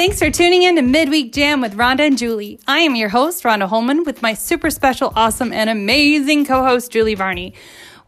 Thanks 0.00 0.18
for 0.18 0.30
tuning 0.30 0.62
in 0.62 0.76
to 0.76 0.82
Midweek 0.82 1.30
Jam 1.30 1.60
with 1.60 1.76
Rhonda 1.76 2.00
and 2.00 2.16
Julie. 2.16 2.58
I 2.66 2.78
am 2.78 2.96
your 2.96 3.10
host, 3.10 3.44
Rhonda 3.44 3.68
Holman, 3.68 4.04
with 4.04 4.22
my 4.22 4.32
super 4.32 4.70
special, 4.70 5.12
awesome, 5.14 5.52
and 5.52 5.68
amazing 5.68 6.46
co 6.46 6.64
host, 6.64 6.90
Julie 6.90 7.14
Varney. 7.14 7.52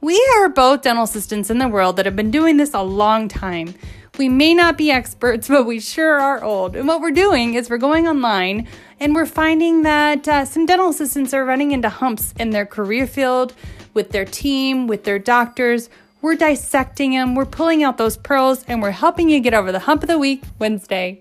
We 0.01 0.19
are 0.39 0.49
both 0.49 0.81
dental 0.81 1.05
assistants 1.05 1.51
in 1.51 1.59
the 1.59 1.69
world 1.69 1.97
that 1.97 2.07
have 2.07 2.17
been 2.17 2.31
doing 2.31 2.57
this 2.57 2.73
a 2.73 2.81
long 2.81 3.29
time. 3.29 3.75
We 4.17 4.31
may 4.31 4.55
not 4.55 4.79
be 4.79 4.91
experts, 4.91 5.49
but 5.49 5.67
we 5.67 5.81
sure 5.81 6.19
are 6.19 6.43
old. 6.43 6.77
And 6.77 6.89
what 6.89 7.03
we're 7.03 7.11
doing 7.11 7.53
is 7.53 7.69
we're 7.69 7.77
going 7.77 8.09
online 8.09 8.69
and 8.99 9.15
we're 9.15 9.27
finding 9.27 9.83
that 9.83 10.27
uh, 10.27 10.47
some 10.47 10.65
dental 10.65 10.89
assistants 10.89 11.35
are 11.35 11.45
running 11.45 11.73
into 11.73 11.91
humps 11.91 12.33
in 12.39 12.49
their 12.49 12.65
career 12.65 13.07
field, 13.07 13.53
with 13.93 14.13
their 14.13 14.25
team, 14.25 14.87
with 14.87 15.05
their 15.05 15.19
doctors. 15.19 15.91
We're 16.23 16.37
dissecting 16.37 17.11
them, 17.11 17.35
we're 17.35 17.45
pulling 17.45 17.83
out 17.83 17.99
those 17.99 18.17
pearls, 18.17 18.65
and 18.67 18.81
we're 18.81 18.93
helping 18.93 19.29
you 19.29 19.41
get 19.41 19.53
over 19.53 19.71
the 19.71 19.81
hump 19.81 20.03
of 20.03 20.09
the 20.09 20.19
week 20.19 20.43
Wednesday. 20.59 21.19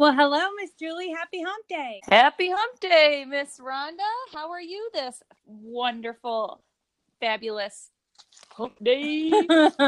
Well, 0.00 0.14
hello, 0.14 0.40
Miss 0.60 0.72
Julie. 0.80 1.10
Happy 1.10 1.42
Hump 1.42 1.66
Day. 1.68 2.00
Happy 2.08 2.50
Hump 2.50 2.80
Day, 2.80 3.26
Miss 3.28 3.60
Rhonda. 3.60 3.98
How 4.32 4.50
are 4.50 4.60
you 4.62 4.90
this 4.94 5.22
wonderful, 5.46 6.62
fabulous 7.20 7.90
Hump 8.50 8.74
Day? 8.82 9.30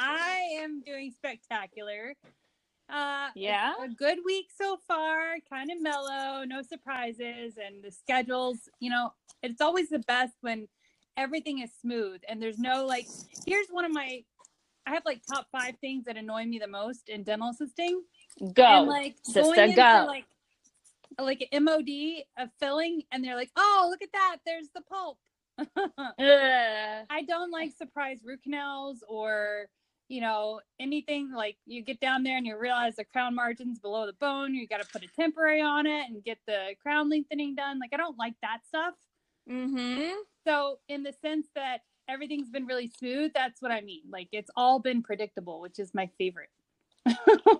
I 0.00 0.40
am 0.60 0.82
doing 0.84 1.12
spectacular. 1.16 2.14
Uh, 2.92 3.28
Yeah? 3.36 3.74
a 3.84 3.88
good 3.88 4.18
week 4.26 4.48
so 4.56 4.78
far, 4.88 5.36
kind 5.48 5.70
of 5.70 5.80
mellow, 5.82 6.44
no 6.44 6.62
surprises, 6.62 7.54
and 7.64 7.84
the 7.84 7.92
schedules. 7.92 8.58
You 8.80 8.90
know, 8.90 9.12
it's 9.42 9.62
always 9.62 9.88
the 9.90 10.00
best 10.00 10.34
when 10.42 10.68
everything 11.16 11.60
is 11.60 11.70
smooth 11.80 12.22
and 12.28 12.42
there's 12.42 12.58
no 12.58 12.86
like. 12.86 13.08
Here's 13.46 13.68
one 13.70 13.86
of 13.86 13.92
my. 13.92 14.24
I 14.86 14.92
have 14.94 15.04
like 15.06 15.22
top 15.32 15.48
five 15.52 15.76
things 15.80 16.06
that 16.06 16.16
annoy 16.16 16.46
me 16.46 16.58
the 16.58 16.68
most 16.68 17.08
in 17.08 17.24
dental 17.24 17.50
assisting. 17.50 18.02
Go, 18.54 18.64
and 18.64 18.86
like 18.88 19.16
sister, 19.22 19.68
go. 19.74 20.04
like 20.06 20.24
like 21.20 21.48
an 21.50 21.64
MOD 21.64 22.22
of 22.38 22.50
filling, 22.60 23.02
and 23.10 23.24
they're 23.24 23.36
like, 23.36 23.50
"Oh, 23.56 23.88
look 23.90 24.02
at 24.02 24.12
that! 24.12 24.36
There's 24.46 24.68
the 24.74 24.82
pulp." 24.82 25.18
I 26.18 27.22
don't 27.26 27.50
like 27.50 27.72
surprise 27.76 28.18
root 28.24 28.42
canals 28.44 29.02
or 29.08 29.66
you 30.08 30.20
know 30.20 30.60
anything 30.78 31.32
like 31.32 31.56
you 31.66 31.82
get 31.82 31.98
down 32.00 32.22
there 32.22 32.36
and 32.36 32.46
you 32.46 32.56
realize 32.56 32.96
the 32.96 33.04
crown 33.04 33.34
margins 33.34 33.80
below 33.80 34.06
the 34.06 34.12
bone. 34.14 34.54
You 34.54 34.68
got 34.68 34.80
to 34.80 34.88
put 34.88 35.02
a 35.02 35.08
temporary 35.08 35.60
on 35.60 35.86
it 35.86 36.08
and 36.08 36.22
get 36.22 36.38
the 36.46 36.74
crown 36.80 37.10
lengthening 37.10 37.54
done. 37.54 37.80
Like 37.80 37.90
I 37.92 37.96
don't 37.96 38.18
like 38.18 38.34
that 38.42 38.60
stuff. 38.68 38.94
mm-hmm. 39.50 40.12
So 40.46 40.78
in 40.88 41.02
the 41.02 41.12
sense 41.20 41.48
that 41.56 41.78
everything's 42.08 42.50
been 42.50 42.66
really 42.66 42.90
smooth, 42.96 43.32
that's 43.34 43.60
what 43.60 43.72
I 43.72 43.80
mean. 43.80 44.02
Like 44.10 44.28
it's 44.32 44.50
all 44.56 44.78
been 44.78 45.02
predictable, 45.02 45.60
which 45.60 45.78
is 45.78 45.92
my 45.92 46.08
favorite. 46.18 46.50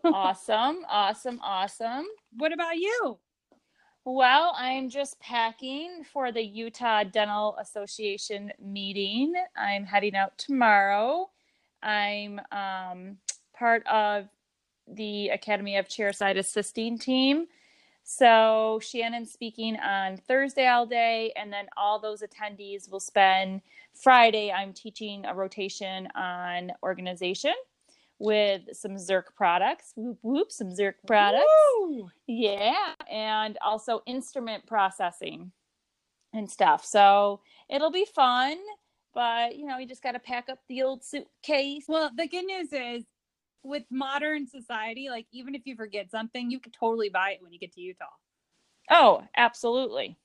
Awesome, 0.04 0.84
awesome, 0.88 1.40
awesome. 1.42 2.06
What 2.36 2.52
about 2.52 2.76
you? 2.76 3.18
Well, 4.04 4.54
I'm 4.56 4.88
just 4.88 5.20
packing 5.20 6.02
for 6.10 6.32
the 6.32 6.42
Utah 6.42 7.04
Dental 7.04 7.56
Association 7.60 8.52
meeting. 8.58 9.34
I'm 9.56 9.84
heading 9.84 10.16
out 10.16 10.38
tomorrow. 10.38 11.28
I'm 11.82 12.40
um, 12.50 13.18
part 13.54 13.86
of 13.86 14.28
the 14.86 15.28
Academy 15.28 15.76
of 15.76 15.88
Chairside 15.88 16.38
Assisting 16.38 16.98
team. 16.98 17.46
So 18.02 18.80
Shannon's 18.82 19.32
speaking 19.32 19.76
on 19.76 20.16
Thursday 20.16 20.66
all 20.66 20.86
day, 20.86 21.32
and 21.36 21.52
then 21.52 21.66
all 21.76 22.00
those 22.00 22.22
attendees 22.22 22.90
will 22.90 23.00
spend 23.00 23.60
Friday. 23.92 24.50
I'm 24.50 24.72
teaching 24.72 25.26
a 25.26 25.34
rotation 25.34 26.08
on 26.14 26.72
organization 26.82 27.52
with 28.18 28.62
some 28.72 28.92
Zirc 28.92 29.34
products. 29.36 29.92
Whoop 29.96 30.18
whoop, 30.22 30.52
some 30.52 30.68
Zirc 30.68 30.94
products. 31.06 31.44
Woo! 31.78 32.10
Yeah, 32.26 32.94
and 33.10 33.58
also 33.64 34.02
instrument 34.06 34.66
processing 34.66 35.52
and 36.32 36.50
stuff. 36.50 36.84
So 36.84 37.40
it'll 37.68 37.90
be 37.90 38.06
fun, 38.14 38.58
but 39.14 39.56
you 39.56 39.66
know, 39.66 39.78
you 39.78 39.86
just 39.86 40.02
got 40.02 40.12
to 40.12 40.18
pack 40.18 40.48
up 40.48 40.58
the 40.68 40.82
old 40.82 41.04
suitcase. 41.04 41.84
Well, 41.88 42.10
the 42.14 42.28
good 42.28 42.44
news 42.44 42.72
is 42.72 43.04
with 43.62 43.84
modern 43.90 44.46
society, 44.46 45.08
like 45.10 45.26
even 45.32 45.54
if 45.54 45.62
you 45.64 45.76
forget 45.76 46.10
something, 46.10 46.50
you 46.50 46.60
could 46.60 46.72
totally 46.72 47.08
buy 47.08 47.32
it 47.32 47.42
when 47.42 47.52
you 47.52 47.58
get 47.58 47.72
to 47.72 47.80
Utah. 47.80 48.06
Oh, 48.90 49.22
absolutely. 49.36 50.16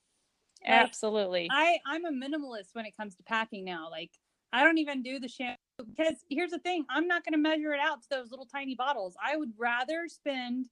Like, 0.66 0.72
Absolutely. 0.72 1.50
I 1.52 1.80
I'm 1.86 2.06
a 2.06 2.12
minimalist 2.12 2.74
when 2.74 2.86
it 2.86 2.96
comes 2.96 3.16
to 3.16 3.24
packing 3.24 3.66
now. 3.66 3.90
Like 3.92 4.12
I 4.54 4.64
don't 4.64 4.78
even 4.78 5.02
do 5.02 5.20
the 5.20 5.28
shampoo 5.28 5.58
because 5.86 6.24
here's 6.30 6.52
the 6.52 6.60
thing, 6.60 6.86
I'm 6.90 7.08
not 7.08 7.26
going 7.26 7.34
to 7.34 7.40
measure 7.40 7.74
it 7.74 7.80
out 7.82 8.02
to 8.04 8.10
those 8.10 8.30
little 8.32 8.46
tiny 8.46 8.76
bottles. 8.76 9.16
I 9.22 9.36
would 9.36 9.52
rather 9.58 10.08
spend 10.08 10.68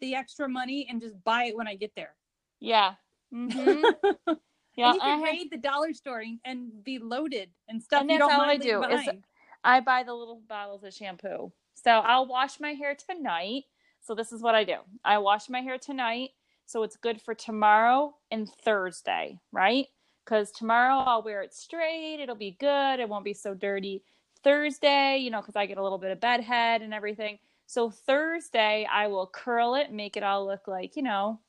the 0.00 0.14
extra 0.14 0.48
money 0.48 0.86
and 0.90 1.00
just 1.00 1.14
buy 1.24 1.44
it 1.44 1.56
when 1.56 1.66
I 1.66 1.74
get 1.74 1.92
there. 1.96 2.14
yeah. 2.60 2.94
hmm 3.32 3.48
Yeah. 4.76 4.88
and 4.90 4.96
you 4.96 5.00
I 5.00 5.04
can 5.04 5.18
have- 5.20 5.22
raid 5.22 5.50
the 5.52 5.56
dollar 5.56 5.92
store 5.94 6.22
and- 6.44 6.84
be 6.84 6.98
loaded 6.98 7.50
and 7.68 7.82
stuff. 7.82 8.00
And 8.02 8.10
you 8.10 8.18
that's 8.18 8.28
don't 8.28 8.40
all 8.40 8.46
I 8.48 8.56
do 8.56 8.82
is- 8.84 9.08
I 9.62 9.80
buy 9.80 10.02
the 10.02 10.12
little 10.12 10.42
bottles 10.48 10.84
of 10.84 10.92
shampoo. 10.92 11.52
So 11.74 11.90
I'll 11.90 12.26
wash 12.26 12.60
my 12.60 12.72
hair 12.74 12.94
tonight. 12.94 13.64
So 14.02 14.14
this 14.14 14.32
is 14.32 14.42
what 14.42 14.54
I 14.54 14.64
do. 14.64 14.78
I 15.04 15.18
wash 15.18 15.48
my 15.48 15.60
hair 15.62 15.78
tonight. 15.78 16.30
So 16.66 16.82
it's 16.82 16.96
good 16.96 17.22
for 17.22 17.34
tomorrow 17.34 18.16
and 18.30 18.48
Thursday, 18.48 19.38
right? 19.52 19.86
Because 20.24 20.50
tomorrow 20.50 20.96
I'll 20.96 21.22
wear 21.22 21.42
it 21.42 21.52
straight. 21.52 22.20
It'll 22.20 22.34
be 22.34 22.56
good. 22.58 23.00
It 23.00 23.08
won't 23.08 23.24
be 23.24 23.34
so 23.34 23.54
dirty. 23.54 24.02
Thursday, 24.42 25.18
you 25.18 25.30
know, 25.30 25.40
because 25.40 25.56
I 25.56 25.66
get 25.66 25.78
a 25.78 25.82
little 25.82 25.98
bit 25.98 26.10
of 26.10 26.20
bedhead 26.20 26.82
and 26.82 26.92
everything. 26.92 27.38
So 27.66 27.90
Thursday 27.90 28.86
I 28.90 29.06
will 29.06 29.26
curl 29.26 29.74
it, 29.74 29.90
make 29.90 30.16
it 30.16 30.22
all 30.22 30.46
look 30.46 30.68
like, 30.68 30.96
you 30.96 31.02
know, 31.02 31.40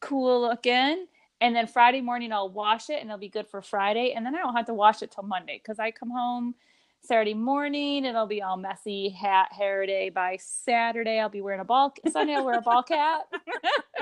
cool 0.00 0.40
looking. 0.40 1.06
And 1.40 1.56
then 1.56 1.66
Friday 1.66 2.00
morning 2.00 2.32
I'll 2.32 2.50
wash 2.50 2.90
it 2.90 3.00
and 3.00 3.08
it'll 3.08 3.18
be 3.18 3.28
good 3.28 3.48
for 3.48 3.62
Friday. 3.62 4.12
And 4.12 4.24
then 4.24 4.34
I 4.34 4.38
don't 4.38 4.54
have 4.54 4.66
to 4.66 4.74
wash 4.74 5.02
it 5.02 5.10
till 5.10 5.24
Monday 5.24 5.60
because 5.62 5.78
I 5.78 5.90
come 5.90 6.10
home 6.10 6.54
Saturday 7.02 7.34
morning. 7.34 8.04
It'll 8.04 8.26
be 8.26 8.42
all 8.42 8.56
messy 8.56 9.08
hat 9.08 9.48
hair 9.52 9.86
day 9.86 10.10
by 10.10 10.38
Saturday. 10.40 11.18
I'll 11.18 11.28
be 11.30 11.40
wearing 11.40 11.60
a 11.60 11.64
ball. 11.64 11.94
Sunday 12.10 12.34
I'll 12.34 12.44
wear 12.44 12.58
a 12.58 12.62
ball 12.62 12.82
cap. 12.82 13.22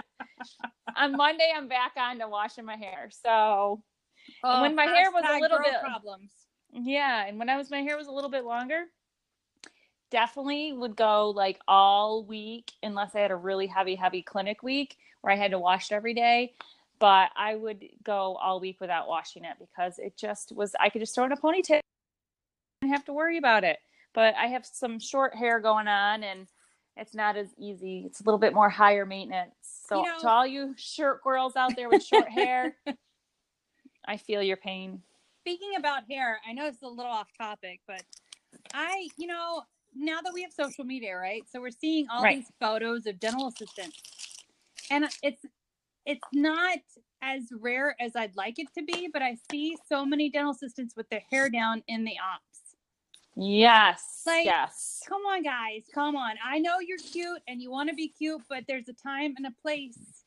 On 0.97 1.17
Monday 1.17 1.51
I'm 1.55 1.69
back 1.69 1.93
on 1.97 2.19
to 2.19 2.29
washing 2.29 2.65
my 2.65 2.77
hair. 2.77 3.09
So 3.11 3.83
Oh, 4.45 4.63
when 4.63 4.75
my 4.75 4.85
hair 4.87 5.11
was 5.11 5.25
a 5.27 5.39
little 5.41 5.59
bit- 5.59 5.81
problems. 5.81 6.31
yeah, 6.73 7.27
and 7.27 7.39
when 7.39 7.49
I 7.49 7.57
was 7.57 7.71
my 7.71 7.81
hair 7.83 7.97
was 7.97 8.07
a 8.07 8.13
little 8.13 8.31
bit 8.31 8.45
longer, 8.45 8.85
definitely 10.11 10.73
would 10.73 10.97
go 10.97 11.31
like 11.31 11.61
all 11.69 12.25
week 12.25 12.73
unless 12.83 13.15
I 13.15 13.21
had 13.21 13.31
a 13.31 13.37
really 13.37 13.67
heavy, 13.67 13.95
heavy 13.95 14.23
clinic 14.23 14.63
week 14.63 14.97
where 15.21 15.33
I 15.33 15.37
had 15.37 15.51
to 15.51 15.59
wash 15.59 15.91
it 15.91 15.95
every 15.95 16.15
day. 16.15 16.55
But 16.99 17.31
I 17.37 17.55
would 17.55 17.85
go 18.03 18.35
all 18.37 18.59
week 18.59 18.81
without 18.81 19.07
washing 19.09 19.45
it 19.45 19.57
because 19.61 19.99
it 19.99 20.17
just 20.17 20.53
was 20.53 20.75
I 20.81 20.89
could 20.89 21.01
just 21.01 21.15
throw 21.15 21.25
in 21.27 21.33
a 21.33 21.37
ponytail 21.37 21.81
and 22.83 22.91
have 22.91 23.05
to 23.05 23.13
worry 23.13 23.39
about 23.39 23.63
it. 23.65 23.79
But 24.15 24.35
I 24.35 24.47
have 24.47 24.67
some 24.67 24.99
short 24.99 25.35
hair 25.35 25.61
going 25.61 25.87
on 25.87 26.25
and 26.25 26.49
it's 26.97 27.15
not 27.15 27.37
as 27.37 27.49
easy. 27.57 28.03
It's 28.07 28.21
a 28.21 28.25
little 28.25 28.39
bit 28.39 28.53
more 28.53 28.69
higher 28.69 29.07
maintenance. 29.07 29.55
So 29.89 30.03
You 30.03 30.11
know- 30.11 30.19
to 30.21 30.29
all 30.29 30.47
you 30.47 30.75
short 30.77 31.23
girls 31.23 31.55
out 31.55 31.77
there 31.77 31.89
with 31.89 32.03
short 32.03 32.29
hair, 32.29 32.75
I 34.09 34.17
feel 34.17 34.43
your 34.43 34.57
pain. 34.57 35.03
Speaking 35.43 35.77
about 35.79 36.03
hair, 36.11 36.41
I 36.49 36.53
know 36.53 36.67
it's 36.67 36.83
a 36.83 36.89
little 36.89 37.13
off 37.13 37.29
topic, 37.39 37.81
but 37.87 38.03
I, 38.75 39.09
you 39.17 39.27
know, 39.27 39.63
now 39.95 40.21
that 40.23 40.33
we 40.35 40.43
have 40.43 40.53
social 40.53 40.85
media, 40.85 41.15
right? 41.17 41.43
So 41.51 41.61
we're 41.61 41.71
seeing 41.71 42.09
all 42.09 42.23
Right. 42.23 42.39
these 42.39 42.51
photos 42.59 43.07
of 43.07 43.21
dental 43.21 43.49
assistants. 43.49 44.03
And 44.91 45.05
it's 45.23 45.45
it's 46.07 46.25
not 46.33 46.79
as 47.21 47.43
rare 47.61 47.95
as 48.01 48.17
I'd 48.17 48.35
like 48.35 48.59
it 48.59 48.69
to 48.79 48.83
be, 48.83 49.09
but 49.13 49.21
I 49.21 49.37
see 49.51 49.77
so 49.89 50.07
many 50.07 50.31
dental 50.31 50.53
assistants 50.53 50.97
with 50.97 51.07
their 51.11 51.23
hair 51.31 51.51
down 51.51 51.83
in 51.87 52.05
the 52.05 52.15
ops. 52.19 52.77
Yes. 53.37 54.23
Like- 54.27 54.47
yes. 54.47 55.03
Come 55.07 55.21
on, 55.27 55.43
guys, 55.43 55.83
come 55.95 56.17
on. 56.17 56.37
I 56.43 56.59
know 56.61 56.79
you're 56.81 56.97
cute 56.99 57.43
and 57.47 57.61
you 57.61 57.71
want 57.71 57.91
to 57.91 57.95
be 57.95 58.09
cute, 58.09 58.41
but 58.49 58.65
there's 58.67 58.89
a 58.89 58.95
time 58.95 59.35
and 59.37 59.47
a 59.47 59.53
place. 59.63 60.25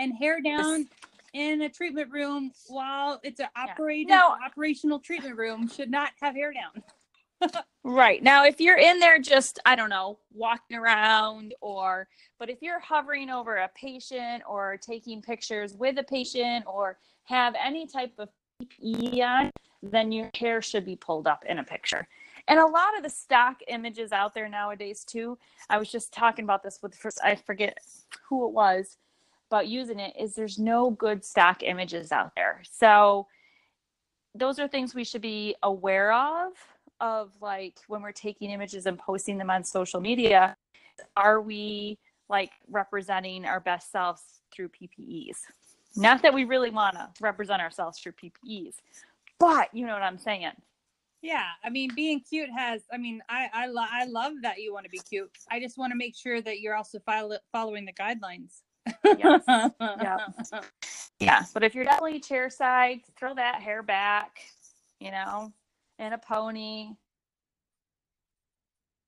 And 0.00 0.12
hair 0.16 0.40
down 0.40 0.88
in 1.34 1.62
a 1.62 1.68
treatment 1.68 2.10
room 2.10 2.52
while 2.68 3.20
it's 3.22 3.40
an 3.40 3.48
operating 3.56 4.08
No. 4.08 4.36
operational 4.44 4.98
treatment 4.98 5.36
room 5.36 5.68
should 5.68 5.90
not 5.90 6.10
have 6.20 6.34
hair 6.34 6.52
down. 6.52 6.82
Right. 7.84 8.22
Now, 8.22 8.44
if 8.44 8.60
you're 8.60 8.76
in 8.76 8.98
there 8.98 9.18
just, 9.18 9.60
I 9.64 9.74
don't 9.74 9.88
know, 9.88 10.18
walking 10.34 10.76
around 10.76 11.54
or, 11.62 12.06
but 12.38 12.50
if 12.50 12.58
you're 12.60 12.80
hovering 12.80 13.30
over 13.30 13.56
a 13.56 13.70
patient 13.74 14.42
or 14.46 14.76
taking 14.76 15.22
pictures 15.22 15.74
with 15.74 15.96
a 15.98 16.02
patient 16.02 16.66
or 16.66 16.98
have 17.24 17.54
any 17.58 17.86
type 17.86 18.12
of 18.18 18.28
PPE 18.60 19.22
on, 19.22 19.50
then 19.82 20.12
your 20.12 20.28
hair 20.34 20.60
should 20.60 20.84
be 20.84 20.96
pulled 20.96 21.26
up 21.26 21.44
in 21.48 21.60
a 21.60 21.64
picture. 21.64 22.06
And 22.48 22.58
a 22.58 22.66
lot 22.66 22.96
of 22.96 23.04
the 23.04 23.10
stock 23.10 23.60
images 23.68 24.12
out 24.12 24.34
there 24.34 24.48
nowadays, 24.48 25.04
too, 25.04 25.38
I 25.70 25.78
was 25.78 25.90
just 25.90 26.12
talking 26.12 26.44
about 26.44 26.62
this 26.62 26.80
with, 26.82 26.94
first 26.94 27.20
I 27.24 27.36
forget 27.36 27.78
who 28.28 28.46
it 28.48 28.52
was, 28.52 28.98
about 29.50 29.68
using 29.68 29.98
it, 29.98 30.14
is 30.18 30.34
there's 30.34 30.58
no 30.58 30.90
good 30.90 31.24
stock 31.24 31.62
images 31.62 32.12
out 32.12 32.32
there. 32.36 32.62
So, 32.70 33.26
those 34.34 34.58
are 34.58 34.68
things 34.68 34.94
we 34.94 35.04
should 35.04 35.22
be 35.22 35.56
aware 35.62 36.12
of 36.12 36.52
of 37.00 37.30
like 37.40 37.78
when 37.86 38.02
we're 38.02 38.12
taking 38.12 38.50
images 38.50 38.86
and 38.86 38.98
posting 38.98 39.38
them 39.38 39.50
on 39.50 39.62
social 39.64 40.00
media 40.00 40.56
are 41.16 41.40
we 41.40 41.96
like 42.28 42.50
representing 42.68 43.44
our 43.44 43.60
best 43.60 43.90
selves 43.92 44.20
through 44.52 44.68
ppes 44.68 45.36
not 45.96 46.20
that 46.22 46.34
we 46.34 46.44
really 46.44 46.70
want 46.70 46.94
to 46.94 47.08
represent 47.20 47.62
ourselves 47.62 47.98
through 47.98 48.12
ppes 48.12 48.74
but 49.38 49.72
you 49.72 49.86
know 49.86 49.92
what 49.92 50.02
i'm 50.02 50.18
saying. 50.18 50.50
Yeah 51.22 51.44
i 51.64 51.70
mean 51.70 51.90
being 51.94 52.20
cute 52.20 52.50
has 52.50 52.82
i 52.92 52.96
mean 52.96 53.22
i 53.28 53.48
i, 53.54 53.66
lo- 53.66 53.82
I 53.90 54.04
love 54.06 54.32
that 54.42 54.58
you 54.58 54.72
want 54.72 54.84
to 54.84 54.90
be 54.90 55.00
cute. 55.08 55.30
I 55.50 55.60
just 55.60 55.78
want 55.78 55.92
to 55.92 55.96
make 55.96 56.16
sure 56.16 56.42
that 56.42 56.60
you're 56.60 56.74
also 56.74 56.98
follow- 57.06 57.38
following 57.52 57.84
the 57.84 57.92
guidelines 57.92 58.62
yes 59.18 59.42
yeah 59.46 60.18
yeah 61.20 61.44
but 61.54 61.62
if 61.64 61.74
you're 61.74 61.84
definitely 61.84 62.20
chair 62.20 62.50
side 62.50 63.00
throw 63.18 63.34
that 63.34 63.60
hair 63.62 63.82
back 63.82 64.40
you 65.00 65.10
know 65.10 65.52
in 65.98 66.12
a 66.12 66.18
pony, 66.18 66.90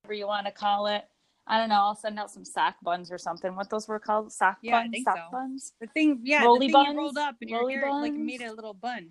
whatever 0.02 0.14
you 0.14 0.26
want 0.26 0.46
to 0.46 0.52
call 0.52 0.86
it. 0.86 1.04
I 1.46 1.58
don't 1.58 1.68
know. 1.68 1.76
I'll 1.76 1.94
send 1.94 2.18
out 2.18 2.30
some 2.30 2.44
sock 2.44 2.76
buns 2.82 3.10
or 3.10 3.18
something. 3.18 3.56
What 3.56 3.70
those 3.70 3.88
were 3.88 3.98
called? 3.98 4.32
Sock 4.32 4.58
Yeah, 4.62 4.82
buns? 4.82 5.04
sock 5.04 5.16
so. 5.16 5.22
buns? 5.32 5.72
the 5.80 5.86
thing 5.88 6.20
yeah 6.24 6.44
Rolly 6.44 6.66
the 6.66 6.72
thing 6.72 6.80
you 6.80 6.86
buns? 6.86 6.96
rolled 6.96 7.18
up 7.18 7.36
and 7.40 7.50
your 7.50 7.68
hair 7.70 7.90
like 7.92 8.12
made 8.12 8.42
a 8.42 8.52
little 8.52 8.74
bun 8.74 9.10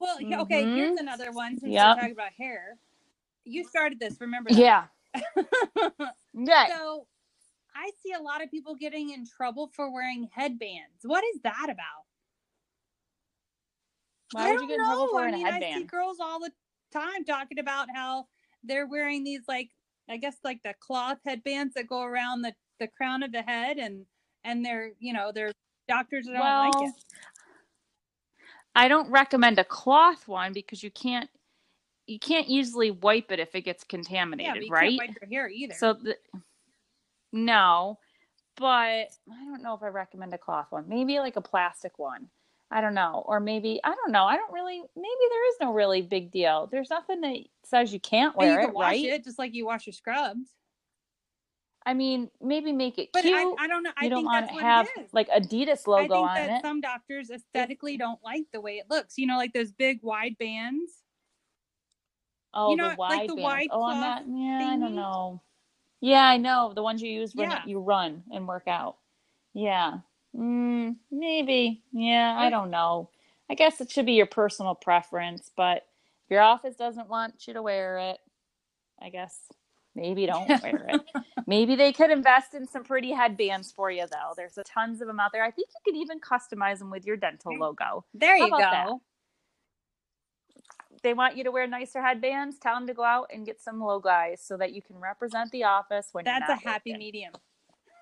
well 0.00 0.20
yeah, 0.20 0.40
okay 0.40 0.64
mm-hmm. 0.64 0.76
here's 0.76 0.98
another 0.98 1.32
one 1.32 1.58
since 1.58 1.72
Yep. 1.72 1.86
we're 1.86 1.94
talking 2.00 2.12
about 2.12 2.32
hair 2.36 2.76
you 3.44 3.64
started 3.64 4.00
this 4.00 4.20
remember 4.20 4.50
that. 4.50 4.58
Yeah. 4.58 4.84
Yeah. 6.34 6.66
so 6.66 7.06
I 7.74 7.90
see 8.02 8.12
a 8.12 8.22
lot 8.22 8.42
of 8.42 8.50
people 8.50 8.74
getting 8.74 9.10
in 9.10 9.26
trouble 9.26 9.70
for 9.74 9.92
wearing 9.92 10.28
headbands. 10.32 11.00
What 11.02 11.24
is 11.34 11.40
that 11.42 11.68
about? 11.70 12.04
Why 14.32 14.48
I 14.48 14.52
would 14.52 14.60
you 14.60 14.68
get 14.68 14.78
in 14.78 14.84
trouble 14.84 15.08
for 15.08 15.14
I 15.14 15.16
wearing 15.16 15.34
mean, 15.34 15.46
a 15.46 15.48
I 15.48 15.50
see 15.52 15.62
headband? 15.62 15.90
girls 15.90 16.18
all 16.20 16.40
the 16.40 16.50
time 16.92 17.24
talking 17.24 17.58
about 17.58 17.88
how 17.94 18.26
they're 18.62 18.86
wearing 18.86 19.24
these 19.24 19.42
like 19.48 19.70
I 20.08 20.16
guess 20.16 20.36
like 20.44 20.62
the 20.62 20.74
cloth 20.80 21.18
headbands 21.24 21.74
that 21.74 21.88
go 21.88 22.02
around 22.02 22.42
the 22.42 22.54
the 22.80 22.88
crown 22.88 23.22
of 23.22 23.32
the 23.32 23.42
head 23.42 23.78
and 23.78 24.06
and 24.44 24.64
they're 24.64 24.92
you 24.98 25.12
know 25.12 25.32
they're 25.32 25.52
doctors 25.88 26.26
that 26.26 26.32
don't 26.34 26.56
like 26.56 26.74
it. 26.80 26.92
I 28.76 28.88
don't 28.88 29.10
recommend 29.10 29.58
a 29.58 29.64
cloth 29.64 30.26
one 30.26 30.52
because 30.52 30.82
you 30.82 30.90
can't 30.90 31.30
you 32.06 32.18
can't 32.18 32.48
easily 32.48 32.90
wipe 32.90 33.30
it 33.30 33.38
if 33.40 33.54
it 33.54 33.62
gets 33.62 33.82
Yeah, 33.84 33.88
contaminated, 33.88 34.64
you 34.64 34.70
right? 34.70 34.98
can't 34.98 35.08
wipe 35.08 35.16
your 35.20 35.30
hair 35.30 35.48
either. 35.48 35.74
So 35.78 35.92
the, 35.94 36.16
no, 37.34 37.98
but 38.56 38.64
I 38.64 39.44
don't 39.44 39.62
know 39.62 39.74
if 39.74 39.82
I 39.82 39.88
recommend 39.88 40.32
a 40.32 40.38
cloth 40.38 40.68
one. 40.70 40.88
Maybe 40.88 41.18
like 41.18 41.36
a 41.36 41.40
plastic 41.40 41.98
one. 41.98 42.28
I 42.70 42.80
don't 42.80 42.94
know, 42.94 43.22
or 43.26 43.40
maybe 43.40 43.80
I 43.84 43.94
don't 43.94 44.12
know. 44.12 44.24
I 44.24 44.36
don't 44.36 44.52
really. 44.52 44.80
Maybe 44.96 45.24
there 45.30 45.48
is 45.50 45.56
no 45.60 45.72
really 45.72 46.02
big 46.02 46.30
deal. 46.30 46.68
There's 46.70 46.90
nothing 46.90 47.20
that 47.20 47.38
says 47.64 47.92
you 47.92 48.00
can't 48.00 48.34
But 48.36 48.46
you 48.46 48.56
can 48.56 48.70
it, 48.70 48.74
wash 48.74 48.92
right? 48.92 49.04
it 49.04 49.24
just 49.24 49.38
like 49.38 49.54
you 49.54 49.66
wash 49.66 49.86
your 49.86 49.92
scrubs. 49.92 50.48
I 51.86 51.92
mean, 51.92 52.30
maybe 52.40 52.72
make 52.72 52.98
it 52.98 53.10
But 53.12 53.22
cute. 53.22 53.34
I, 53.36 53.64
I 53.64 53.68
don't 53.68 53.82
know. 53.82 53.90
I 53.96 54.04
you 54.04 54.10
don't 54.10 54.24
want 54.24 54.48
to 54.48 54.54
have 54.54 54.88
like 55.12 55.28
Adidas 55.28 55.86
logo 55.86 56.22
on 56.22 56.36
it. 56.38 56.62
some 56.62 56.80
doctors 56.80 57.30
aesthetically 57.30 57.96
don't 57.98 58.18
like 58.24 58.44
the 58.52 58.60
way 58.60 58.78
it 58.78 58.86
looks. 58.88 59.18
You 59.18 59.26
know, 59.26 59.36
like 59.36 59.52
those 59.52 59.70
big 59.70 59.98
wide 60.02 60.36
bands. 60.38 60.92
Oh, 62.54 62.70
You 62.70 62.76
know, 62.76 62.90
the 62.90 62.96
like 62.96 63.28
the 63.28 63.34
bands. 63.34 63.42
wide 63.42 63.68
oh, 63.70 63.82
I'm 63.82 63.98
cloth 64.00 64.26
not. 64.26 64.38
Yeah, 64.38 64.68
I 64.72 64.78
don't 64.78 64.94
know. 64.94 65.42
Yeah, 66.04 66.24
I 66.26 66.36
know 66.36 66.72
the 66.74 66.82
ones 66.82 67.00
you 67.00 67.10
use 67.10 67.34
when 67.34 67.50
Yeah. 67.50 67.64
you 67.64 67.80
run 67.80 68.24
and 68.30 68.46
work 68.46 68.68
out. 68.68 68.96
Yeah, 69.54 70.00
mm, 70.36 70.96
maybe. 71.10 71.82
Yeah, 71.92 72.36
I 72.38 72.50
don't 72.50 72.70
know. 72.70 73.08
I 73.48 73.54
guess 73.54 73.80
it 73.80 73.90
should 73.90 74.04
be 74.04 74.12
your 74.12 74.26
personal 74.26 74.74
preference, 74.74 75.50
but 75.56 75.78
if 76.24 76.30
your 76.30 76.42
office 76.42 76.76
doesn't 76.76 77.08
want 77.08 77.46
you 77.46 77.54
to 77.54 77.62
wear 77.62 77.96
it, 77.98 78.18
I 79.00 79.08
guess 79.08 79.38
maybe 79.94 80.26
don't 80.26 80.60
wear 80.62 80.86
it. 80.90 81.00
Maybe 81.46 81.74
they 81.76 81.92
could 81.92 82.10
invest 82.10 82.54
in 82.54 82.66
some 82.66 82.84
pretty 82.84 83.12
headbands 83.12 83.70
for 83.70 83.90
you, 83.90 84.06
though. 84.10 84.32
There's 84.34 84.56
a 84.56 84.64
tons 84.64 85.02
of 85.02 85.06
them 85.06 85.20
out 85.20 85.30
there. 85.32 85.44
I 85.44 85.50
think 85.50 85.68
you 85.74 85.92
could 85.92 86.00
even 86.00 86.18
customize 86.20 86.78
them 86.78 86.90
with 86.90 87.04
your 87.06 87.16
dental 87.18 87.54
logo. 87.58 88.04
There 88.14 88.36
How 88.38 88.46
you 88.46 88.50
go. 88.50 88.58
that? 88.58 88.88
They 91.04 91.14
want 91.14 91.36
you 91.36 91.44
to 91.44 91.52
wear 91.52 91.66
nicer 91.68 92.02
headbands, 92.02 92.58
tell 92.58 92.74
them 92.74 92.88
to 92.88 92.94
go 92.94 93.04
out 93.04 93.30
and 93.32 93.46
get 93.46 93.60
some 93.60 93.80
low 93.80 94.00
guys 94.00 94.42
so 94.44 94.56
that 94.56 94.72
you 94.72 94.82
can 94.82 94.96
represent 94.96 95.52
the 95.52 95.62
office 95.64 96.08
when 96.10 96.24
That's 96.24 96.48
a 96.50 96.56
happy 96.56 96.90
working. 96.90 96.98
medium. 96.98 97.32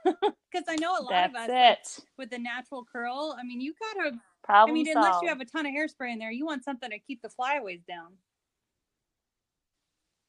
Because 0.52 0.66
I 0.68 0.76
know 0.76 0.98
a 0.98 1.02
lot 1.02 1.30
of 1.30 1.34
us 1.34 1.48
it. 1.50 2.04
with 2.18 2.28
the 2.30 2.38
natural 2.38 2.84
curl. 2.92 3.36
I 3.38 3.42
mean, 3.44 3.60
you 3.60 3.72
gotta. 3.94 4.12
Problem 4.42 4.70
I 4.70 4.74
mean, 4.74 4.86
unless 4.96 5.16
you 5.22 5.28
have 5.28 5.40
a 5.40 5.44
ton 5.46 5.64
of 5.66 5.72
hairspray 5.72 6.12
in 6.12 6.18
there, 6.18 6.30
you 6.32 6.44
want 6.44 6.62
something 6.64 6.90
to 6.90 6.98
keep 6.98 7.22
the 7.22 7.28
flyaways 7.30 7.80
down. 7.88 8.08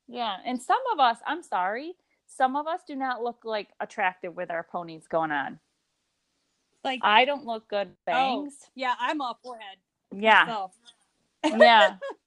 yeah, 0.07 0.37
and 0.45 0.61
some 0.61 0.79
of 0.93 0.99
us, 0.99 1.17
I'm 1.25 1.41
sorry, 1.43 1.93
some 2.27 2.55
of 2.55 2.67
us 2.67 2.81
do 2.87 2.95
not 2.95 3.23
look 3.23 3.39
like 3.43 3.69
attractive 3.79 4.35
with 4.35 4.51
our 4.51 4.63
ponies 4.63 5.07
going 5.09 5.31
on. 5.31 5.59
Like, 6.83 6.99
I 7.03 7.25
don't 7.25 7.45
look 7.45 7.67
good 7.69 7.89
Oh. 8.07 8.43
bangs. 8.43 8.55
yeah, 8.75 8.93
I'm 8.99 9.21
all 9.21 9.39
forehead. 9.43 9.77
yeah, 10.13 10.45
So 10.47 10.71
yeah. 11.57 11.95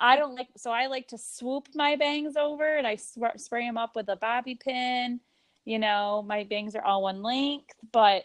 I 0.00 0.16
don't 0.16 0.34
like 0.34 0.48
so 0.56 0.70
I 0.70 0.86
like 0.86 1.08
to 1.08 1.18
swoop 1.18 1.68
my 1.74 1.96
bangs 1.96 2.36
over 2.36 2.76
and 2.76 2.86
I 2.86 2.96
sw- 2.96 3.36
spray 3.36 3.66
them 3.66 3.78
up 3.78 3.96
with 3.96 4.08
a 4.08 4.16
bobby 4.16 4.54
pin. 4.54 5.20
You 5.64 5.78
know, 5.78 6.24
my 6.26 6.44
bangs 6.44 6.74
are 6.74 6.82
all 6.82 7.02
one 7.02 7.22
length, 7.22 7.74
but 7.92 8.24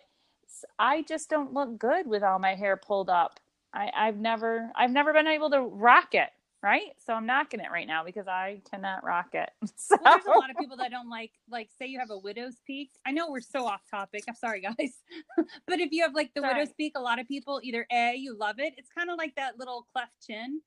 I 0.79 1.03
just 1.03 1.29
don't 1.29 1.53
look 1.53 1.77
good 1.77 2.07
with 2.07 2.23
all 2.23 2.39
my 2.39 2.55
hair 2.55 2.77
pulled 2.77 3.09
up. 3.09 3.39
I, 3.73 3.91
I've 3.95 4.17
never 4.17 4.71
I've 4.75 4.91
never 4.91 5.13
been 5.13 5.27
able 5.27 5.49
to 5.51 5.61
rock 5.61 6.15
it, 6.15 6.29
right? 6.63 6.93
So 7.05 7.13
I'm 7.13 7.25
knocking 7.25 7.59
it 7.59 7.71
right 7.71 7.87
now 7.87 8.03
because 8.03 8.27
I 8.27 8.61
cannot 8.69 9.03
rock 9.03 9.29
it. 9.33 9.49
So 9.75 9.97
well, 10.01 10.15
there's 10.15 10.25
a 10.25 10.39
lot 10.39 10.49
of 10.49 10.57
people 10.57 10.77
that 10.77 10.91
don't 10.91 11.09
like, 11.09 11.31
like, 11.49 11.69
say 11.77 11.85
you 11.85 11.99
have 11.99 12.09
a 12.09 12.17
widow's 12.17 12.55
peak. 12.65 12.91
I 13.05 13.11
know 13.11 13.29
we're 13.29 13.41
so 13.41 13.65
off 13.65 13.81
topic. 13.89 14.23
I'm 14.27 14.35
sorry, 14.35 14.61
guys. 14.61 15.01
but 15.67 15.79
if 15.79 15.91
you 15.91 16.03
have 16.03 16.13
like 16.13 16.33
the 16.33 16.41
Sorry. 16.41 16.55
widow's 16.55 16.73
peak, 16.73 16.93
a 16.95 17.01
lot 17.01 17.19
of 17.19 17.27
people 17.27 17.61
either 17.63 17.85
A, 17.91 18.15
you 18.15 18.35
love 18.35 18.55
it. 18.59 18.73
It's 18.77 18.89
kind 18.89 19.09
of 19.09 19.17
like 19.17 19.35
that 19.35 19.57
little 19.59 19.87
cleft 19.93 20.13
chin, 20.25 20.61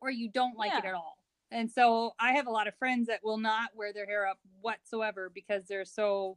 or 0.00 0.10
you 0.10 0.28
don't 0.30 0.56
like 0.56 0.72
it 0.72 0.84
at 0.84 0.94
all. 0.94 1.16
And 1.52 1.70
so 1.70 2.12
I 2.18 2.32
have 2.32 2.46
a 2.46 2.50
lot 2.50 2.66
of 2.66 2.74
friends 2.76 3.06
that 3.06 3.20
will 3.22 3.38
not 3.38 3.70
wear 3.74 3.92
their 3.92 4.06
hair 4.06 4.26
up 4.26 4.38
whatsoever 4.60 5.30
because 5.32 5.64
they're 5.66 5.84
so, 5.84 6.36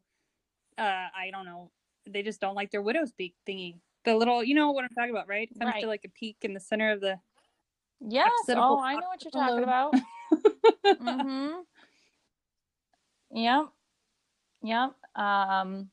uh, 0.78 0.82
I 1.16 1.30
don't 1.32 1.46
know, 1.46 1.72
they 2.08 2.22
just 2.22 2.40
don't 2.40 2.56
like 2.56 2.72
their 2.72 2.82
widow's 2.82 3.12
peak 3.12 3.34
thingy. 3.48 3.76
The 4.06 4.16
little, 4.16 4.44
you 4.44 4.56
know 4.56 4.72
what 4.72 4.84
I'm 4.84 4.90
talking 4.92 5.12
about, 5.12 5.28
right? 5.28 5.50
It 5.52 5.60
comes 5.60 5.74
Right. 5.74 5.82
to 5.82 5.88
like 5.88 6.06
a 6.06 6.10
peak 6.10 6.38
in 6.44 6.54
the 6.54 6.60
center 6.60 6.92
of 6.92 7.02
the. 7.02 7.20
yes, 8.00 8.32
oh, 8.50 8.80
I 8.80 8.94
know 8.96 9.08
what 9.08 9.24
you're 9.24 9.32
talking 9.32 9.64
about. 9.64 9.94
mm-hmm. 10.86 11.52
Yep. 13.32 13.66
Yep. 14.64 14.92
Um 15.16 15.90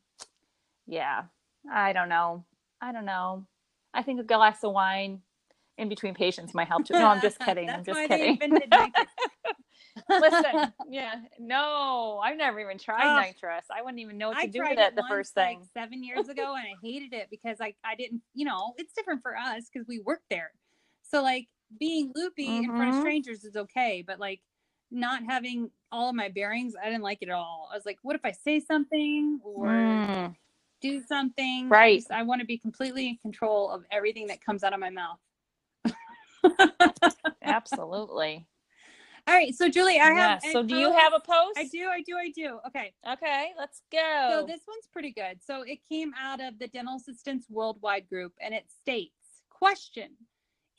yeah. 0.87 1.25
I 1.73 1.92
don't 1.92 2.08
know. 2.08 2.44
I 2.80 2.92
don't 2.92 3.04
know. 3.06 3.46
I 3.92 4.02
think 4.02 4.20
a 4.20 4.25
glass 4.25 4.62
of 4.62 4.73
wine 4.73 5.23
in 5.78 5.88
between 5.88 6.14
patients 6.14 6.54
might 6.54 6.68
help 6.68 6.87
too. 6.87 6.95
No, 6.95 7.09
I'm 7.09 7.21
just 7.21 7.38
kidding. 7.45 7.68
I'm 7.71 7.85
just 7.85 8.00
kidding. 8.09 8.38
Listen, 10.21 10.73
yeah. 10.88 11.16
No, 11.38 12.21
I've 12.23 12.37
never 12.37 12.61
even 12.61 12.78
tried 12.78 13.04
Ugh. 13.06 13.25
nitrous. 13.26 13.66
I 13.75 13.83
wouldn't 13.83 14.00
even 14.00 14.18
know 14.18 14.28
what 14.28 14.38
to 14.38 14.45
I 14.45 14.47
do 14.47 14.61
with 14.61 14.78
it 14.78 14.95
the 14.95 15.02
once, 15.02 15.11
first 15.11 15.37
like 15.37 15.59
thing. 15.59 15.68
seven 15.75 16.02
years 16.04 16.28
ago, 16.28 16.54
and 16.56 16.66
I 16.66 16.75
hated 16.83 17.12
it 17.12 17.28
because 17.30 17.61
I 17.61 17.75
I 17.85 17.95
didn't, 17.97 18.23
you 18.35 18.45
know, 18.45 18.75
it's 18.78 18.92
different 18.95 19.23
for 19.23 19.37
us 19.37 19.68
because 19.73 19.87
we 19.88 20.00
work 20.00 20.23
there. 20.30 20.52
So 21.02 21.23
like 21.23 21.47
being 21.78 22.12
loopy 22.14 22.59
in 22.59 22.64
front 22.76 22.90
of 22.90 22.97
Mhm. 22.97 23.00
strangers 23.00 23.45
is 23.45 23.56
okay, 23.56 24.02
but 24.06 24.18
like 24.21 24.40
not 24.90 25.23
having 25.25 25.71
all 25.92 26.09
of 26.11 26.14
my 26.14 26.28
bearings, 26.28 26.75
I 26.80 26.87
didn't 26.87 27.02
like 27.02 27.18
it 27.23 27.28
at 27.28 27.35
all. 27.35 27.68
I 27.73 27.76
was 27.76 27.85
like, 27.87 27.99
what 28.02 28.16
if 28.16 28.25
I 28.25 28.33
say 28.33 28.61
something 28.61 29.40
or 29.45 29.66
Mm, 29.66 30.37
do 30.80 31.02
something? 31.02 31.66
I 31.66 31.68
Right. 31.68 31.99
just- 31.99 32.11
I 32.12 32.23
want 32.23 32.40
to 32.40 32.47
be 32.47 32.59
completely 32.59 33.09
in 33.09 33.16
control 33.18 33.71
of 33.71 33.85
everything 33.90 34.28
that 34.28 34.40
comes 34.40 34.62
out 34.62 34.73
of 34.73 34.80
my 34.80 34.90
mouth. 34.90 35.18
absolutely. 37.42 38.46
All 39.28 39.34
right, 39.34 39.52
so 39.54 39.68
Julie, 39.68 39.98
I 39.98 40.12
have. 40.12 40.40
Yeah. 40.44 40.52
So 40.52 40.60
and 40.60 40.68
do 40.68 40.76
you 40.76 40.92
have 40.92 41.12
a 41.12 41.18
post? 41.18 41.56
I 41.56 41.64
do, 41.64 41.88
I 41.88 42.00
do, 42.00 42.16
I 42.16 42.30
do. 42.30 42.60
Okay. 42.68 42.92
Okay, 43.10 43.50
let's 43.58 43.82
go. 43.90 44.28
So 44.30 44.46
this 44.46 44.60
one's 44.68 44.86
pretty 44.92 45.10
good. 45.10 45.38
So 45.44 45.62
it 45.62 45.80
came 45.90 46.12
out 46.20 46.40
of 46.40 46.60
the 46.60 46.68
Dental 46.68 46.96
Assistants 46.96 47.46
Worldwide 47.50 48.08
group 48.08 48.32
and 48.40 48.54
it 48.54 48.66
states, 48.70 49.42
question, 49.50 50.10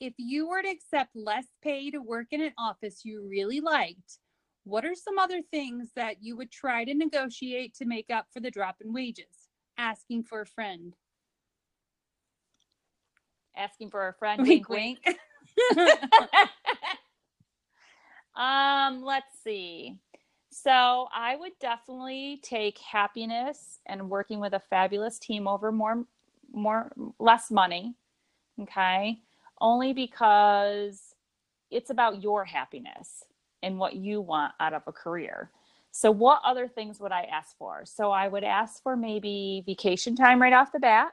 if 0.00 0.14
you 0.16 0.48
were 0.48 0.62
to 0.62 0.68
accept 0.68 1.14
less 1.14 1.44
pay 1.62 1.90
to 1.90 1.98
work 1.98 2.28
in 2.30 2.40
an 2.40 2.52
office 2.56 3.04
you 3.04 3.26
really 3.28 3.60
liked, 3.60 4.18
what 4.64 4.84
are 4.84 4.94
some 4.94 5.18
other 5.18 5.42
things 5.50 5.90
that 5.96 6.22
you 6.22 6.36
would 6.36 6.50
try 6.50 6.84
to 6.84 6.94
negotiate 6.94 7.74
to 7.76 7.84
make 7.84 8.10
up 8.10 8.26
for 8.32 8.40
the 8.40 8.50
drop 8.50 8.76
in 8.82 8.92
wages? 8.92 9.48
Asking 9.76 10.22
for 10.22 10.40
a 10.40 10.46
friend. 10.46 10.94
Asking 13.56 13.90
for 13.90 14.08
a 14.08 14.14
friend. 14.14 14.40
Wink, 14.40 14.68
wink. 14.68 15.00
wink. 15.04 15.18
um, 18.36 19.02
let's 19.02 19.32
see. 19.42 19.98
So 20.50 21.08
I 21.14 21.36
would 21.36 21.52
definitely 21.60 22.40
take 22.42 22.78
happiness 22.78 23.80
and 23.86 24.10
working 24.10 24.40
with 24.40 24.54
a 24.54 24.62
fabulous 24.70 25.18
team 25.18 25.46
over 25.46 25.70
more, 25.70 26.04
more, 26.52 26.90
less 27.18 27.50
money. 27.50 27.94
Okay. 28.60 29.20
Only 29.60 29.92
because 29.92 31.14
it's 31.70 31.90
about 31.90 32.22
your 32.22 32.44
happiness 32.44 33.24
and 33.62 33.78
what 33.78 33.96
you 33.96 34.20
want 34.20 34.52
out 34.60 34.72
of 34.72 34.82
a 34.86 34.92
career. 34.92 35.50
So, 35.90 36.10
what 36.10 36.40
other 36.44 36.68
things 36.68 37.00
would 37.00 37.12
I 37.12 37.22
ask 37.22 37.56
for? 37.56 37.84
So, 37.84 38.10
I 38.10 38.28
would 38.28 38.44
ask 38.44 38.82
for 38.82 38.96
maybe 38.96 39.62
vacation 39.66 40.16
time 40.16 40.40
right 40.40 40.52
off 40.52 40.72
the 40.72 40.78
bat. 40.78 41.12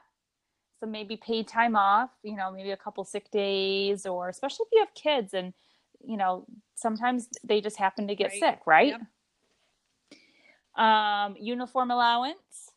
So, 0.80 0.86
maybe 0.86 1.16
paid 1.16 1.48
time 1.48 1.76
off, 1.76 2.10
you 2.22 2.36
know, 2.36 2.52
maybe 2.52 2.70
a 2.70 2.76
couple 2.76 3.04
sick 3.04 3.30
days, 3.30 4.04
or 4.06 4.28
especially 4.28 4.66
if 4.66 4.72
you 4.72 4.78
have 4.80 4.94
kids 4.94 5.32
and, 5.32 5.54
you 6.04 6.16
know, 6.16 6.44
sometimes 6.74 7.28
they 7.44 7.60
just 7.60 7.76
happen 7.76 8.06
to 8.08 8.14
get 8.14 8.30
right. 8.30 8.40
sick, 8.40 8.60
right? 8.66 8.94
Yep. 10.76 10.84
Um, 10.84 11.36
uniform 11.40 11.90
allowance, 11.90 12.72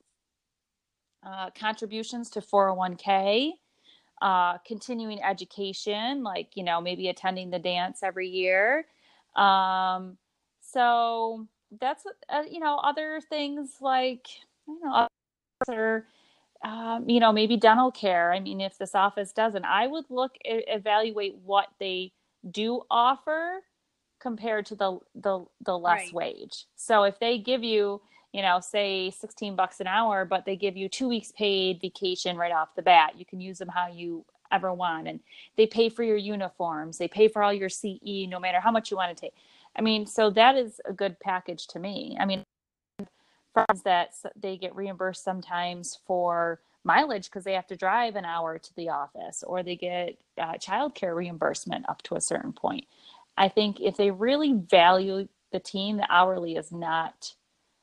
uh, 1.25 1.49
contributions 1.51 2.29
to 2.29 2.39
401k, 2.39 3.51
uh, 4.21 4.57
continuing 4.59 5.21
education, 5.21 6.23
like, 6.23 6.55
you 6.55 6.63
know, 6.63 6.79
maybe 6.79 7.09
attending 7.09 7.49
the 7.49 7.59
dance 7.59 8.01
every 8.01 8.29
year. 8.29 8.85
Um, 9.35 10.17
so 10.61 11.47
that's 11.79 12.03
uh, 12.29 12.43
you 12.49 12.59
know 12.59 12.77
other 12.77 13.21
things 13.29 13.77
like 13.79 14.27
you 14.67 14.79
know 14.83 15.07
or 15.67 16.07
um, 16.63 17.09
you 17.09 17.19
know 17.19 17.31
maybe 17.31 17.57
dental 17.57 17.91
care. 17.91 18.31
I 18.31 18.39
mean, 18.39 18.61
if 18.61 18.77
this 18.77 18.95
office 18.95 19.31
doesn't, 19.31 19.65
I 19.65 19.87
would 19.87 20.05
look 20.09 20.31
evaluate 20.43 21.35
what 21.43 21.67
they 21.79 22.13
do 22.49 22.81
offer 22.89 23.61
compared 24.19 24.65
to 24.67 24.75
the 24.75 24.99
the 25.15 25.45
the 25.65 25.77
less 25.77 26.01
right. 26.01 26.13
wage. 26.13 26.65
So 26.75 27.03
if 27.03 27.19
they 27.19 27.37
give 27.37 27.63
you 27.63 28.01
you 28.31 28.41
know 28.41 28.59
say 28.59 29.09
16 29.09 29.55
bucks 29.55 29.79
an 29.79 29.87
hour 29.87 30.23
but 30.23 30.45
they 30.45 30.55
give 30.55 30.77
you 30.77 30.87
2 30.87 31.09
weeks 31.09 31.31
paid 31.31 31.81
vacation 31.81 32.37
right 32.37 32.51
off 32.51 32.75
the 32.75 32.81
bat 32.83 33.17
you 33.17 33.25
can 33.25 33.41
use 33.41 33.57
them 33.57 33.69
how 33.69 33.87
you 33.87 34.23
ever 34.51 34.73
want. 34.73 35.07
And 35.07 35.19
they 35.57 35.67
pay 35.67 35.89
for 35.89 36.03
your 36.03 36.17
uniforms, 36.17 36.97
they 36.97 37.07
pay 37.07 37.27
for 37.27 37.43
all 37.43 37.53
your 37.53 37.69
CE, 37.69 38.27
no 38.27 38.39
matter 38.39 38.59
how 38.59 38.71
much 38.71 38.91
you 38.91 38.97
want 38.97 39.15
to 39.15 39.19
take. 39.19 39.33
I 39.75 39.81
mean, 39.81 40.05
so 40.05 40.29
that 40.31 40.55
is 40.55 40.81
a 40.85 40.93
good 40.93 41.19
package 41.19 41.67
to 41.67 41.79
me. 41.79 42.17
I 42.19 42.25
mean, 42.25 42.43
friends 43.65 43.83
that 43.83 44.13
they 44.35 44.57
get 44.57 44.75
reimbursed 44.75 45.23
sometimes 45.23 45.99
for 46.05 46.59
mileage 46.83 47.25
because 47.25 47.43
they 47.43 47.53
have 47.53 47.67
to 47.67 47.75
drive 47.75 48.15
an 48.15 48.25
hour 48.25 48.57
to 48.57 48.75
the 48.75 48.89
office 48.89 49.43
or 49.45 49.63
they 49.63 49.75
get 49.75 50.17
uh, 50.37 50.53
childcare 50.53 51.15
reimbursement 51.15 51.87
up 51.89 52.01
to 52.03 52.15
a 52.15 52.21
certain 52.21 52.53
point. 52.53 52.85
I 53.37 53.49
think 53.49 53.79
if 53.79 53.97
they 53.97 54.11
really 54.11 54.53
value 54.53 55.27
the 55.51 55.59
team, 55.59 55.97
the 55.97 56.07
hourly 56.09 56.55
is 56.55 56.71
not 56.71 57.33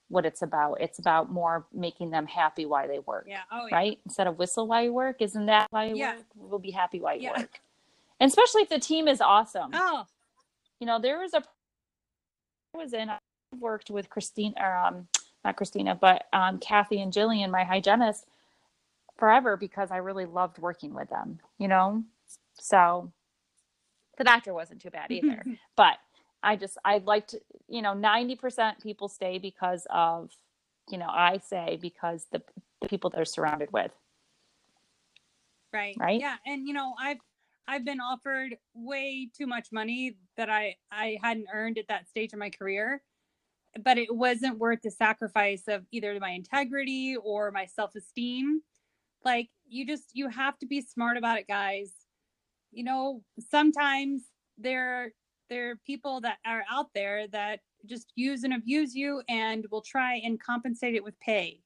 what 0.09 0.25
it's 0.25 0.43
about. 0.43 0.81
It's 0.81 0.99
about 0.99 1.31
more 1.31 1.67
making 1.73 2.11
them 2.11 2.27
happy 2.27 2.65
while 2.65 2.87
they 2.87 3.01
work. 3.01 3.27
Yeah. 3.29 3.43
Oh, 3.51 3.67
yeah. 3.67 3.75
Right? 3.75 3.99
Instead 4.05 4.27
of 4.27 4.39
whistle 4.39 4.67
while 4.67 4.83
you 4.83 4.93
work, 4.93 5.21
isn't 5.21 5.47
that 5.47 5.67
why 5.71 5.87
you 5.87 5.97
yeah. 5.97 6.17
work? 6.17 6.25
We'll 6.37 6.59
be 6.59 6.71
happy 6.71 7.01
while 7.01 7.17
you 7.17 7.23
yeah. 7.23 7.41
work. 7.41 7.61
And 8.21 8.29
especially 8.29 8.63
if 8.63 8.69
the 8.69 8.79
team 8.79 9.09
is 9.09 9.21
awesome. 9.21 9.71
Oh. 9.75 10.07
You 10.81 10.87
know, 10.87 11.01
there 11.01 11.19
was 11.19 11.35
a 11.35 11.43
I 12.75 12.79
was 12.79 12.93
in 12.93 13.09
I 13.11 13.19
worked 13.59 13.91
with 13.91 14.09
Christine 14.11 14.55
or 14.59 14.77
um 14.77 15.09
not 15.47 15.57
Christina, 15.57 15.95
but 15.95 16.27
um 16.33 16.59
Kathy 16.59 17.01
and 17.01 17.13
Jillian, 17.13 17.51
my 17.51 17.65
hygienist, 17.65 18.27
forever 19.17 19.57
because 19.57 19.91
I 19.91 19.99
really 19.99 20.27
loved 20.27 20.59
working 20.59 20.93
with 20.93 21.09
them, 21.09 21.39
you 21.59 21.69
know? 21.69 22.03
So 22.61 23.13
the 24.19 24.25
doctor 24.25 24.53
wasn't 24.53 24.83
too 24.83 24.91
bad 24.91 25.11
either. 25.11 25.43
but 25.77 25.99
I 26.43 26.57
just 26.57 26.77
I 26.85 26.99
liked, 26.99 27.35
you 27.69 27.83
know 27.83 27.95
90% 27.95 28.83
people 28.83 29.09
stay 29.09 29.39
because 29.39 29.87
of 29.91 30.31
you 30.91 30.99
know 30.99 31.09
I 31.09 31.39
say 31.39 31.79
because 31.81 32.27
the 32.33 32.43
the 32.83 32.89
people 32.89 33.11
they're 33.11 33.25
surrounded 33.25 33.73
with. 33.73 33.93
Right. 35.73 35.97
Right. 35.99 36.21
Yeah, 36.21 36.37
and 36.45 36.67
you 36.67 36.75
know 36.75 36.95
I've 37.01 37.19
I've 37.69 37.85
been 37.85 38.01
offered 38.01 38.57
way 38.75 39.29
too 39.37 39.47
much 39.47 39.73
money 39.73 40.17
that 40.37 40.51
I 40.51 40.77
I 40.91 41.19
hadn't 41.23 41.49
earned 41.53 41.79
at 41.79 41.89
that 41.89 42.09
stage 42.09 42.33
of 42.33 42.39
my 42.39 42.51
career, 42.51 43.03
but 43.83 43.99
it 43.99 44.15
wasn't 44.15 44.59
worth 44.59 44.81
the 44.83 44.91
sacrifice 44.91 45.65
of 45.69 45.85
either 45.91 46.19
my 46.21 46.31
integrity 46.31 47.17
or 47.23 47.51
my 47.51 47.67
self-esteem. 47.67 48.61
Like 49.25 49.49
you 49.67 49.87
just 49.87 50.11
you 50.15 50.29
have 50.29 50.59
to 50.59 50.67
be 50.67 50.81
smart 50.81 51.17
about 51.17 51.39
it, 51.39 51.49
guys. 51.49 51.93
You 52.71 52.85
know, 52.85 53.23
sometimes 53.51 54.23
there 54.59 55.13
there 55.49 55.71
are 55.71 55.77
people 55.87 56.21
that 56.23 56.39
are 56.45 56.65
out 56.71 56.87
there 56.95 57.29
that 57.29 57.61
just 57.87 58.13
use 58.17 58.43
and 58.43 58.55
abuse 58.55 58.95
you 58.95 59.23
and 59.29 59.67
will 59.71 59.83
try 59.83 60.17
and 60.17 60.43
compensate 60.43 60.95
it 60.95 61.05
with 61.05 61.19
pay. 61.21 61.61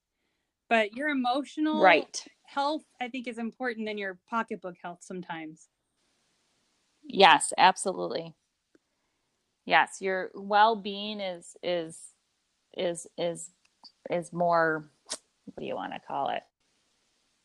But 0.69 0.95
your 0.97 1.09
emotional 1.09 1.83
right. 1.83 2.25
health, 2.45 2.85
I 3.00 3.09
think, 3.09 3.26
is 3.26 3.38
important 3.38 3.87
than 3.87 3.99
your 3.99 4.19
pocketbook 4.29 4.76
health 4.83 4.99
sometimes. 5.00 5.69
Yes, 7.02 7.52
absolutely. 7.59 8.35
Yes, 9.70 9.98
your 10.00 10.32
well-being 10.34 11.20
is 11.20 11.56
is 11.62 11.96
is 12.76 13.06
is 13.16 13.50
is 14.10 14.32
more 14.32 14.90
what 15.44 15.60
do 15.60 15.64
you 15.64 15.76
want 15.76 15.92
to 15.92 16.00
call 16.00 16.30
it? 16.30 16.42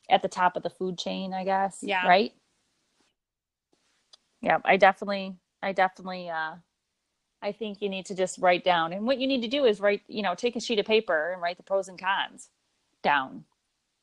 At 0.10 0.24
the 0.24 0.28
top 0.28 0.58
of 0.58 0.64
the 0.64 0.72
food 0.72 0.98
chain, 0.98 1.36
I 1.36 1.44
guess. 1.44 1.84
Yeah. 1.84 2.08
Right? 2.08 2.34
Yeah, 4.42 4.58
I 4.66 4.78
definitely 4.78 5.36
I 5.62 5.72
definitely 5.72 6.28
uh 6.32 6.56
I 7.44 7.52
think 7.52 7.80
you 7.84 7.90
need 7.90 8.08
to 8.08 8.16
just 8.16 8.40
write 8.40 8.64
down. 8.64 8.92
And 8.92 9.06
what 9.06 9.20
you 9.20 9.28
need 9.28 9.44
to 9.44 9.48
do 9.48 9.66
is 9.66 9.80
write, 9.80 10.02
you 10.08 10.24
know, 10.24 10.34
take 10.34 10.56
a 10.56 10.60
sheet 10.60 10.80
of 10.80 10.88
paper 10.88 11.32
and 11.32 11.44
write 11.44 11.58
the 11.58 11.64
pros 11.64 11.90
and 11.90 12.00
cons 12.00 12.50
down 13.04 13.46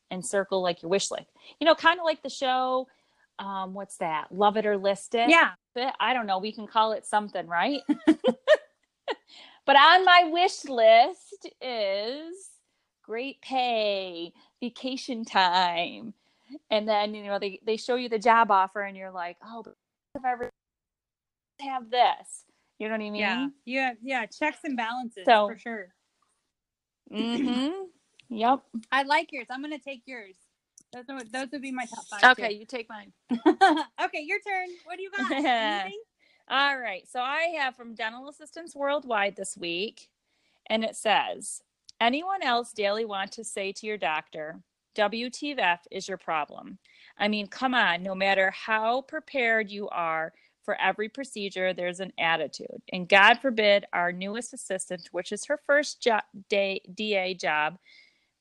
and 0.09 0.25
circle 0.25 0.61
like 0.61 0.81
your 0.81 0.89
wish 0.89 1.11
list. 1.11 1.27
You 1.59 1.65
know, 1.65 1.75
kind 1.75 1.99
of 1.99 2.05
like 2.05 2.23
the 2.23 2.29
show 2.29 2.87
um 3.37 3.73
what's 3.73 3.97
that? 3.97 4.31
Love 4.31 4.55
it 4.55 4.65
or 4.65 4.77
list 4.77 5.13
it. 5.13 5.29
Yeah. 5.29 5.55
I 5.99 6.13
don't 6.13 6.25
know, 6.25 6.39
we 6.39 6.51
can 6.51 6.67
call 6.67 6.91
it 6.91 7.05
something, 7.05 7.47
right? 7.47 7.81
but 9.65 9.75
on 9.75 10.05
my 10.05 10.29
wish 10.31 10.65
list 10.65 11.47
is 11.61 12.49
great 13.03 13.41
pay, 13.41 14.33
vacation 14.61 15.25
time. 15.25 16.13
And 16.69 16.87
then, 16.87 17.13
you 17.15 17.23
know, 17.23 17.39
they, 17.39 17.59
they 17.65 17.77
show 17.77 17.95
you 17.95 18.09
the 18.09 18.19
job 18.19 18.51
offer 18.51 18.81
and 18.81 18.95
you're 18.95 19.11
like, 19.11 19.37
oh, 19.43 19.63
if 20.15 20.23
I 20.23 20.31
ever 20.31 20.49
have 21.61 21.89
this. 21.89 22.45
You 22.79 22.87
know 22.87 22.93
what 22.93 23.01
I 23.01 23.09
mean? 23.09 23.15
Yeah. 23.15 23.47
Yeah. 23.65 23.93
Yeah. 24.01 24.25
Checks 24.25 24.59
and 24.63 24.75
balances 24.75 25.25
so, 25.25 25.47
for 25.47 25.57
sure. 25.57 25.93
Mm-hmm. 27.11 27.83
yep. 28.29 28.61
I 28.91 29.03
like 29.03 29.31
yours. 29.31 29.47
I'm 29.49 29.61
gonna 29.61 29.77
take 29.77 30.03
yours. 30.05 30.35
Those 30.93 31.05
are, 31.09 31.23
those 31.31 31.47
would 31.51 31.61
be 31.61 31.71
my 31.71 31.85
top 31.85 32.05
five. 32.07 32.31
Okay, 32.31 32.49
too. 32.49 32.59
you 32.59 32.65
take 32.65 32.87
mine. 32.89 33.11
okay, 34.03 34.21
your 34.21 34.39
turn. 34.47 34.67
What 34.85 34.97
do 34.97 35.03
you 35.03 35.11
got? 35.11 35.91
All 36.49 36.77
right. 36.77 37.07
So 37.09 37.19
I 37.19 37.55
have 37.59 37.75
from 37.75 37.95
Dental 37.95 38.29
Assistants 38.29 38.75
Worldwide 38.75 39.35
this 39.35 39.57
week, 39.57 40.09
and 40.69 40.83
it 40.83 40.95
says, 40.95 41.61
anyone 41.99 42.43
else 42.43 42.73
daily 42.73 43.05
want 43.05 43.31
to 43.33 43.43
say 43.43 43.71
to 43.71 43.87
your 43.87 43.97
doctor, 43.97 44.61
WTF 44.95 45.79
is 45.89 46.07
your 46.07 46.17
problem? 46.17 46.77
I 47.17 47.27
mean, 47.27 47.47
come 47.47 47.73
on, 47.73 48.03
no 48.03 48.13
matter 48.13 48.51
how 48.51 49.01
prepared 49.01 49.71
you 49.71 49.89
are, 49.89 50.33
for 50.63 50.79
every 50.79 51.09
procedure, 51.09 51.73
there's 51.73 51.99
an 51.99 52.13
attitude. 52.17 52.81
And 52.91 53.07
God 53.07 53.35
forbid 53.41 53.85
our 53.93 54.11
newest 54.11 54.53
assistant, 54.53 55.09
which 55.11 55.31
is 55.31 55.45
her 55.45 55.59
first 55.65 56.01
jo- 56.01 56.19
day, 56.49 56.81
DA 56.93 57.33
job, 57.33 57.77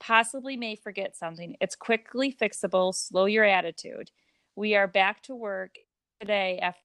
possibly 0.02 0.56
may 0.56 0.74
forget 0.74 1.16
something. 1.16 1.56
It's 1.60 1.76
quickly 1.76 2.32
fixable. 2.32 2.94
Slow 2.94 3.26
your 3.26 3.44
attitude. 3.44 4.10
We 4.56 4.74
are 4.74 4.88
back 4.88 5.22
to 5.24 5.34
work 5.34 5.76
today 6.20 6.58
after, 6.60 6.82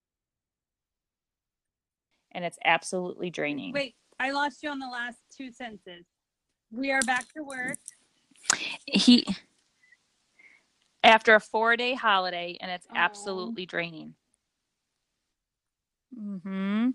and 2.32 2.46
it's 2.46 2.60
absolutely 2.64 3.30
draining. 3.30 3.74
Wait, 3.74 3.96
I 4.20 4.32
lost 4.32 4.62
you 4.62 4.70
on 4.70 4.80
the 4.80 4.88
last 4.88 5.18
two 5.36 5.52
sentences. 5.52 6.06
We 6.72 6.92
are 6.92 7.02
back 7.02 7.26
to 7.34 7.44
work. 7.44 7.80
He 8.86 9.26
after 11.04 11.36
a 11.36 11.40
four 11.40 11.76
day 11.76 11.96
holiday, 11.96 12.58
and 12.62 12.70
it's 12.70 12.88
absolutely 12.96 13.66
draining. 13.66 14.14
Hmm. 16.16 16.90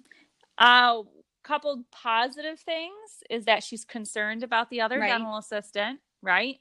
A 0.59 1.00
couple 1.43 1.85
positive 1.91 2.61
things 2.61 3.23
is 3.29 3.45
that 3.47 3.64
she's 3.64 3.85
concerned 3.85 4.45
about 4.45 4.71
the 4.71 4.81
other 4.81 5.00
right. 5.00 5.09
dental 5.09 5.37
assistant, 5.37 6.00
right? 6.23 6.61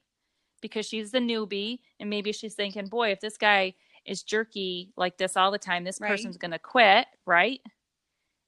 Because 0.62 0.86
she's 0.88 1.12
the 1.12 1.20
newbie, 1.20 1.80
and 2.00 2.10
maybe 2.10 2.32
she's 2.34 2.56
thinking, 2.56 2.88
"Boy, 2.88 3.12
if 3.12 3.22
this 3.22 3.38
guy 3.38 3.76
is 4.06 4.24
jerky 4.24 4.94
like 4.98 5.18
this 5.18 5.38
all 5.38 5.52
the 5.52 5.60
time, 5.60 5.84
this 5.86 6.00
Right. 6.00 6.08
person's 6.08 6.38
going 6.38 6.52
to 6.52 6.60
quit, 6.60 7.08
right? 7.26 7.62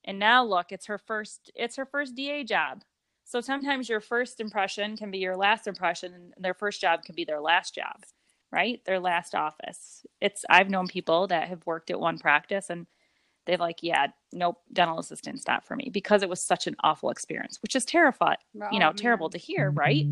And 0.06 0.20
now 0.20 0.44
look, 0.44 0.72
it's 0.72 0.88
her 0.88 0.98
first 0.98 1.52
it's 1.56 1.76
her 1.78 1.86
first 1.86 2.16
DA 2.16 2.44
job. 2.44 2.84
So 3.26 3.40
sometimes 3.42 3.88
your 3.90 4.02
first 4.02 4.40
impression 4.42 4.98
can 4.98 5.12
be 5.12 5.20
your 5.20 5.38
last 5.38 5.68
impression 5.68 6.14
and 6.14 6.34
their 6.40 6.54
first 6.54 6.82
job 6.82 7.04
can 7.04 7.16
be 7.16 7.24
their 7.26 7.40
last 7.42 7.74
job, 7.76 8.04
right? 8.52 8.84
Their 8.86 9.00
last 9.00 9.34
office. 9.36 10.06
It's 10.22 10.44
I've 10.50 10.70
known 10.70 10.88
people 10.88 11.28
that 11.28 11.48
have 11.48 11.66
worked 11.66 11.90
at 11.90 12.00
one 12.00 12.20
practice 12.20 12.70
and 12.70 12.86
they've 13.46 13.60
like, 13.60 13.84
yeah, 13.84 14.08
nope, 14.34 14.58
dental 14.74 15.00
assistant's 15.00 15.48
not 15.48 15.66
for 15.66 15.76
me 15.76 15.90
because 15.94 16.24
it 16.24 16.30
was 16.30 16.42
such 16.42 16.68
an 16.68 16.76
awful 16.84 17.10
experience, 17.12 17.60
which 17.62 17.76
is 17.76 17.86
terrifying, 17.86 18.38
you 18.70 18.80
know, 18.80 18.94
Oh, 18.94 18.98
terrible 18.98 19.30
to 19.32 19.38
hear, 19.38 19.72
right? 19.76 20.06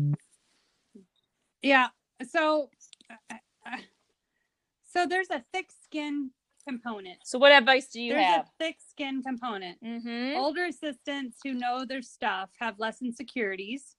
Yeah. 1.62 1.88
So, 2.28 2.70
uh, 3.10 3.34
uh, 3.66 3.76
so 4.88 5.06
there's 5.06 5.30
a 5.30 5.44
thick 5.52 5.70
skin 5.84 6.30
component. 6.66 7.18
So 7.24 7.38
what 7.38 7.52
advice 7.52 7.88
do 7.88 8.00
you 8.00 8.12
there's 8.12 8.24
have? 8.24 8.34
There's 8.58 8.70
a 8.70 8.72
thick 8.72 8.76
skin 8.88 9.22
component. 9.22 9.82
Mm-hmm. 9.82 10.36
Older 10.38 10.66
assistants 10.66 11.38
who 11.44 11.54
know 11.54 11.84
their 11.84 12.02
stuff 12.02 12.50
have 12.60 12.78
less 12.78 13.02
insecurities. 13.02 13.96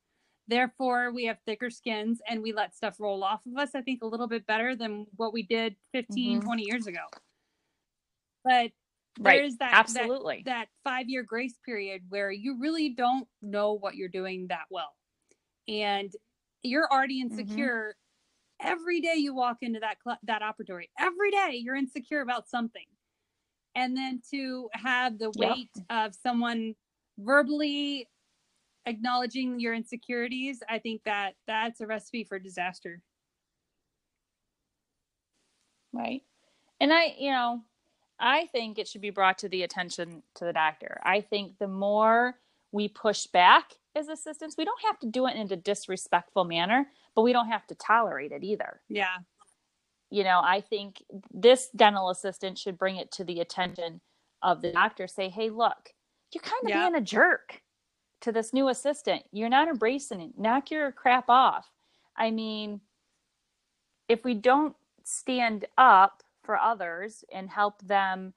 Therefore, 0.47 1.11
we 1.11 1.25
have 1.25 1.37
thicker 1.45 1.69
skins 1.69 2.21
and 2.27 2.41
we 2.43 2.51
let 2.53 2.75
stuff 2.75 2.99
roll 2.99 3.23
off 3.23 3.45
of 3.45 3.57
us, 3.57 3.71
I 3.75 3.81
think, 3.81 4.01
a 4.03 4.05
little 4.07 4.27
bit 4.27 4.45
better 4.45 4.75
than 4.75 5.05
what 5.15 5.33
we 5.33 5.43
did 5.43 5.75
15, 5.93 6.41
Mhm. 6.41 6.43
20 6.43 6.63
years 6.65 6.87
ago. 6.87 7.05
But 8.43 8.71
Right. 9.19 9.37
there's 9.37 9.57
that, 9.57 9.73
Absolutely. 9.73 10.41
that, 10.45 10.45
that 10.45 10.69
five 10.83 11.07
year 11.07 11.23
grace 11.23 11.57
period 11.65 12.03
where 12.09 12.31
you 12.31 12.57
really 12.59 12.89
don't 12.89 13.27
know 13.41 13.73
what 13.73 13.95
you're 13.95 14.09
doing 14.09 14.47
that 14.47 14.65
well. 14.69 14.95
And 15.67 16.11
you're 16.63 16.87
already 16.91 17.21
Mm-hmm. 17.31 17.65
insecure 17.65 17.95
every 18.61 19.01
day 19.01 19.15
you 19.15 19.35
walk 19.35 19.57
into 19.61 19.79
that 19.81 19.97
cl- 20.03 20.19
that 20.23 20.41
operatory. 20.41 20.89
Every 20.99 21.31
day 21.31 21.59
you're 21.63 21.75
insecure 21.75 22.21
about 22.21 22.49
something. 22.49 22.85
And 23.75 23.97
then 23.97 24.21
to 24.31 24.69
have 24.73 25.19
the 25.19 25.31
weight 25.31 25.71
of 25.89 26.15
someone 26.15 26.75
verbally 27.17 28.09
acknowledging 28.85 29.59
your 29.59 29.73
insecurities, 29.73 30.61
I 30.69 30.79
think 30.79 31.03
that 31.05 31.35
that's 31.47 31.81
a 31.81 31.87
recipe 31.87 32.23
for 32.23 32.39
disaster. 32.39 33.01
right 35.91 36.23
and 36.79 36.93
i 36.93 37.15
you 37.17 37.31
know 37.31 37.61
i 38.19 38.45
think 38.47 38.79
it 38.79 38.87
should 38.87 39.01
be 39.01 39.09
brought 39.09 39.37
to 39.37 39.49
the 39.49 39.63
attention 39.63 40.23
to 40.35 40.45
the 40.45 40.53
doctor 40.53 40.99
i 41.03 41.21
think 41.21 41.57
the 41.59 41.67
more 41.67 42.35
we 42.71 42.87
push 42.87 43.27
back 43.27 43.73
as 43.95 44.07
assistants 44.07 44.55
we 44.57 44.65
don't 44.65 44.81
have 44.85 44.99
to 44.99 45.07
do 45.07 45.27
it 45.27 45.35
in 45.35 45.51
a 45.51 45.55
disrespectful 45.55 46.43
manner 46.43 46.87
but 47.15 47.21
we 47.21 47.33
don't 47.33 47.49
have 47.49 47.65
to 47.67 47.75
tolerate 47.75 48.31
it 48.31 48.43
either. 48.43 48.81
Yeah. 48.89 49.17
you 50.09 50.23
know 50.23 50.41
i 50.43 50.61
think 50.61 51.03
this 51.33 51.69
dental 51.75 52.09
assistant 52.09 52.57
should 52.57 52.77
bring 52.77 52.97
it 52.97 53.11
to 53.11 53.23
the 53.23 53.39
attention 53.39 54.01
of 54.41 54.61
the 54.61 54.71
doctor 54.71 55.07
say 55.07 55.29
hey 55.29 55.49
look 55.49 55.93
you're 56.33 56.41
kind 56.41 56.63
of 56.63 56.69
Yeah. 56.69 56.81
being 56.89 56.95
a 56.95 57.01
jerk 57.01 57.61
to 58.21 58.31
this 58.31 58.53
new 58.53 58.69
assistant. 58.69 59.23
You're 59.33 59.49
not 59.49 59.67
embracing 59.67 60.21
it. 60.21 60.31
Knock 60.37 60.71
your 60.71 60.91
crap 60.93 61.25
off. 61.29 61.69
I 62.17 62.31
mean 62.31 62.81
if 64.07 64.23
we 64.23 64.33
don't 64.33 64.75
stand 65.03 65.65
up 65.77 66.23
for 66.43 66.57
others 66.57 67.23
and 67.33 67.49
help 67.49 67.81
them 67.81 68.33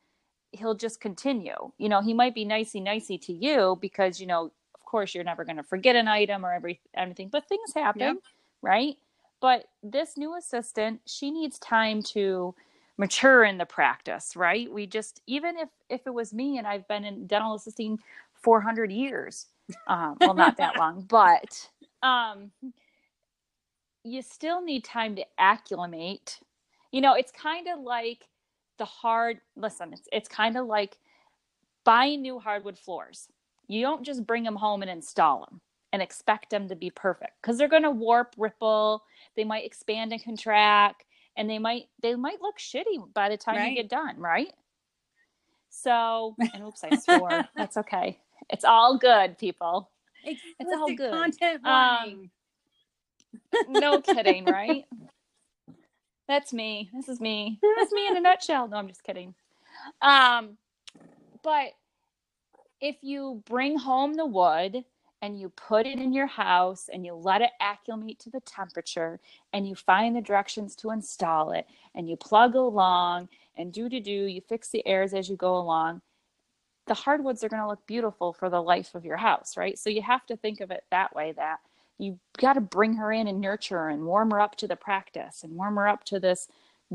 he'll 0.53 0.75
just 0.75 1.01
continue. 1.01 1.73
You 1.79 1.89
know 1.89 2.01
he 2.03 2.15
might 2.15 2.35
be 2.35 2.45
nicey 2.45 2.81
nicey 2.81 3.17
to 3.19 3.33
you 3.33 3.79
because 3.81 4.21
you 4.21 4.27
know 4.27 4.53
course 4.87 5.15
you're 5.15 5.25
never 5.25 5.45
going 5.45 5.57
to 5.59 5.63
forget 5.65 5.97
an 5.97 6.09
item 6.09 6.47
or 6.47 6.53
every 6.55 6.81
anything 6.97 7.29
but 7.29 7.49
things 7.49 7.75
happen 7.75 8.01
Yep. 8.01 8.17
right? 8.63 8.97
But 9.41 9.67
this 9.83 10.17
new 10.17 10.37
assistant 10.37 11.03
she 11.07 11.31
needs 11.31 11.59
time 11.61 12.03
to 12.05 12.55
mature 12.99 13.45
in 13.45 13.59
the 13.59 13.67
practice 13.67 14.35
right? 14.37 14.73
We 14.73 14.87
just 14.87 15.23
even 15.27 15.59
if 15.59 15.69
if 15.91 16.07
it 16.07 16.15
was 16.15 16.33
me 16.35 16.59
and 16.59 16.67
i've 16.67 16.89
been 16.89 17.05
in 17.05 17.27
dental 17.27 17.55
assisting 17.55 17.99
400 18.35 18.91
years 18.93 19.47
um, 19.89 20.17
well 20.21 20.35
not 20.35 20.57
that 20.59 20.77
long 20.79 21.03
but 21.03 21.69
um 22.03 22.51
you 24.05 24.23
still 24.23 24.63
need 24.63 24.85
time 24.85 25.17
to 25.17 25.25
acclimate. 25.39 26.39
You 26.93 27.01
know 27.01 27.15
it's 27.15 27.33
kind 27.33 27.69
of 27.69 27.81
like 27.81 28.29
the 28.79 28.85
hard 28.85 29.41
listen 29.57 29.93
it's, 29.93 30.09
it's 30.13 30.29
kind 30.29 30.57
of 30.57 30.67
like 30.67 30.99
buying 31.85 32.23
new 32.23 32.39
hardwood 32.39 32.79
floors 32.79 33.29
you 33.69 33.83
don't 33.83 34.05
just 34.05 34.27
bring 34.27 34.45
them 34.45 34.57
home 34.57 34.83
and 34.83 34.91
install 34.91 35.41
them 35.41 35.61
and 35.93 36.03
expect 36.03 36.51
them 36.51 36.69
to 36.69 36.77
be 36.77 36.91
perfect 36.91 37.33
because 37.41 37.57
they're 37.59 37.69
going 37.69 37.83
to 37.83 37.91
warp 37.91 38.35
ripple 38.37 39.03
they 39.37 39.45
might 39.45 39.65
expand 39.65 40.13
and 40.13 40.23
contract 40.23 41.05
and 41.37 41.49
they 41.49 41.59
might 41.59 41.85
they 42.03 42.15
might 42.15 42.41
look 42.43 42.59
shitty 42.59 43.13
by 43.15 43.29
the 43.29 43.37
time 43.37 43.57
Right. 43.57 43.71
you 43.71 43.77
get 43.77 43.89
done 43.89 44.19
right 44.19 44.53
so 45.71 46.35
and 46.55 46.65
oops 46.65 46.85
i 46.85 46.97
swore 46.97 47.45
that's 47.57 47.77
okay 47.77 48.19
it's 48.51 48.65
all 48.65 48.99
good 48.99 49.39
people 49.39 49.91
It's 50.25 50.41
all 50.61 50.91
Explicit 50.91 50.97
good. 50.97 51.13
Content 51.13 51.67
Um, 51.67 52.31
no 53.81 54.01
kidding, 54.01 54.45
right? 54.59 54.85
That's 56.29 56.53
me. 56.53 56.91
This 56.93 57.09
is 57.09 57.21
me. 57.21 57.59
That's 57.79 57.93
me 57.93 58.09
in 58.09 58.17
a 58.17 58.21
nutshell. 58.21 58.67
No, 58.69 58.77
I'm 58.77 58.89
just 58.89 59.05
kidding. 59.05 59.35
Um, 60.03 60.57
but 61.45 61.69
if 62.81 62.97
you 63.03 63.43
bring 63.47 63.79
home 63.79 64.15
the 64.15 64.27
wood 64.27 64.85
and 65.23 65.41
you 65.41 65.49
put 65.49 65.87
it 65.87 65.99
in 65.99 66.13
your 66.13 66.27
house 66.27 66.89
and 66.93 67.05
you 67.05 67.15
let 67.15 67.41
it 67.41 67.51
acclimate 67.61 68.19
to 68.21 68.31
the 68.31 68.41
temperature 68.41 69.19
and 69.53 69.67
you 69.67 69.75
find 69.75 70.15
the 70.15 70.21
directions 70.21 70.77
to 70.77 70.91
install 70.91 71.53
it 71.53 71.67
and 71.95 72.09
you 72.09 72.17
plug 72.17 72.55
along 72.55 73.29
and 73.57 73.73
do 73.73 73.89
to 73.89 73.99
do, 74.01 74.11
you 74.11 74.41
fix 74.41 74.69
the 74.69 74.87
airs 74.87 75.15
as 75.15 75.29
you 75.29 75.37
go 75.37 75.57
along, 75.57 76.03
the 76.87 76.95
hardwoods 76.95 77.43
are 77.43 77.49
going 77.49 77.63
to 77.63 77.69
look 77.69 77.87
beautiful 77.87 78.33
for 78.33 78.51
the 78.51 78.63
life 78.63 78.95
of 78.95 79.05
your 79.05 79.17
house, 79.17 79.57
right? 79.57 79.79
So 79.79 79.91
you 79.91 80.03
have 80.03 80.27
to 80.27 80.37
think 80.37 80.61
of 80.61 80.71
it 80.71 80.85
that 80.91 81.15
way 81.15 81.33
that 81.33 81.59
you 81.99 82.19
got 82.39 82.53
to 82.53 82.61
bring 82.61 82.95
her 82.95 83.11
in 83.11 83.27
and 83.27 83.41
nurture 83.41 83.79
her 83.79 83.89
and 83.89 84.05
warm 84.05 84.31
her 84.31 84.41
up 84.41 84.57
to 84.57 84.69
the 84.69 84.77
practice 84.77 85.43
and 85.43 85.57
warm 85.57 85.77
her 85.77 85.89
up 85.89 86.05
to 86.05 86.21
this 86.21 86.47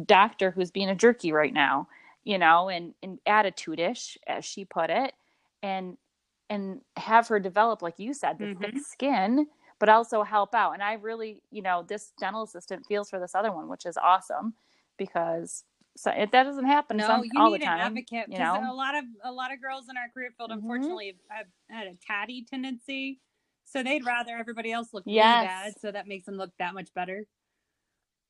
doctor 0.06 0.52
who's 0.52 0.72
being 0.72 0.90
a 0.90 0.96
jerky 0.96 1.32
right 1.32 1.54
now, 1.54 1.88
you 2.24 2.38
know, 2.38 2.70
and, 2.70 2.94
and 3.02 3.20
attitude-ish, 3.26 4.18
as 4.28 4.46
she 4.46 4.64
put 4.64 4.92
it, 4.92 5.14
and 5.64 5.98
and 6.50 6.82
have 6.98 7.28
her 7.30 7.40
develop, 7.40 7.82
like 7.82 7.98
you 8.00 8.14
said, 8.14 8.40
the 8.40 8.50
thick 8.62 8.78
skin, 8.80 9.48
but 9.80 9.90
also 9.90 10.24
help 10.24 10.54
out. 10.54 10.74
And 10.74 10.84
I 10.84 10.94
really, 10.94 11.42
you 11.52 11.62
know, 11.62 11.84
this 11.88 12.14
dental 12.20 12.44
assistant 12.44 12.86
feels 12.88 13.10
for 13.10 13.20
this 13.20 13.36
other 13.36 13.52
one, 13.54 13.70
which 13.70 13.86
is 13.86 13.98
awesome 13.98 14.54
because 14.98 15.64
so 15.98 16.12
it, 16.12 16.32
that 16.32 16.44
doesn't 16.44 16.66
happen 16.66 16.98
No, 16.98 17.06
some, 17.06 17.24
you 17.24 17.42
all 17.42 17.52
need 17.52 17.62
the 17.62 17.66
an 17.66 17.74
advocate 17.80 18.28
you 18.28 18.40
know? 18.40 18.56
a 18.70 18.74
lot 18.74 18.96
of 18.96 19.06
a 19.24 19.32
lot 19.32 19.54
of 19.54 19.62
girls 19.62 19.86
in 19.90 19.98
our 19.98 20.10
career 20.14 20.32
field, 20.38 20.52
Mhm. 20.52 20.58
unfortunately, 20.58 21.18
have, 21.30 21.38
have 21.70 21.78
had 21.78 21.88
a 21.88 21.98
catty 22.06 22.44
tendency. 22.44 23.20
So 23.66 23.82
they'd 23.84 24.06
rather 24.06 24.36
everybody 24.38 24.72
else 24.74 24.90
look 24.94 25.06
really 25.08 25.38
Yes. 25.38 25.40
bad, 25.40 25.80
so 25.80 25.92
that 25.92 26.08
makes 26.08 26.26
them 26.26 26.36
look 26.36 26.52
that 26.60 26.74
much 26.74 26.94
better. 26.94 27.26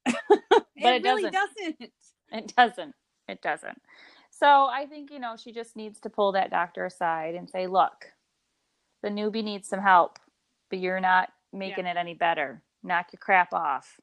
But 0.83 0.93
it 0.95 1.03
really 1.03 1.27
doesn't. 1.27 1.31
doesn't. 1.31 1.91
It 2.31 2.53
doesn't. 2.55 2.95
It 3.27 3.41
doesn't. 3.41 3.81
So 4.41 4.67
I 4.67 4.87
think, 4.87 5.11
you 5.11 5.19
know, 5.19 5.37
she 5.37 5.53
just 5.53 5.77
needs 5.77 6.01
to 6.01 6.11
pull 6.11 6.33
that 6.33 6.51
doctor 6.51 6.85
aside 6.85 7.35
and 7.35 7.49
say, 7.49 7.67
look, 7.67 8.07
the 9.03 9.09
newbie 9.09 9.43
needs 9.43 9.69
some 9.69 9.81
help, 9.81 10.19
but 10.69 10.79
you're 10.79 11.01
not 11.01 11.31
making 11.53 11.87
it 11.87 11.97
any 11.97 12.15
better. 12.15 12.63
Knock 12.83 13.07
your 13.13 13.19
crap 13.19 13.53
off, 13.53 13.99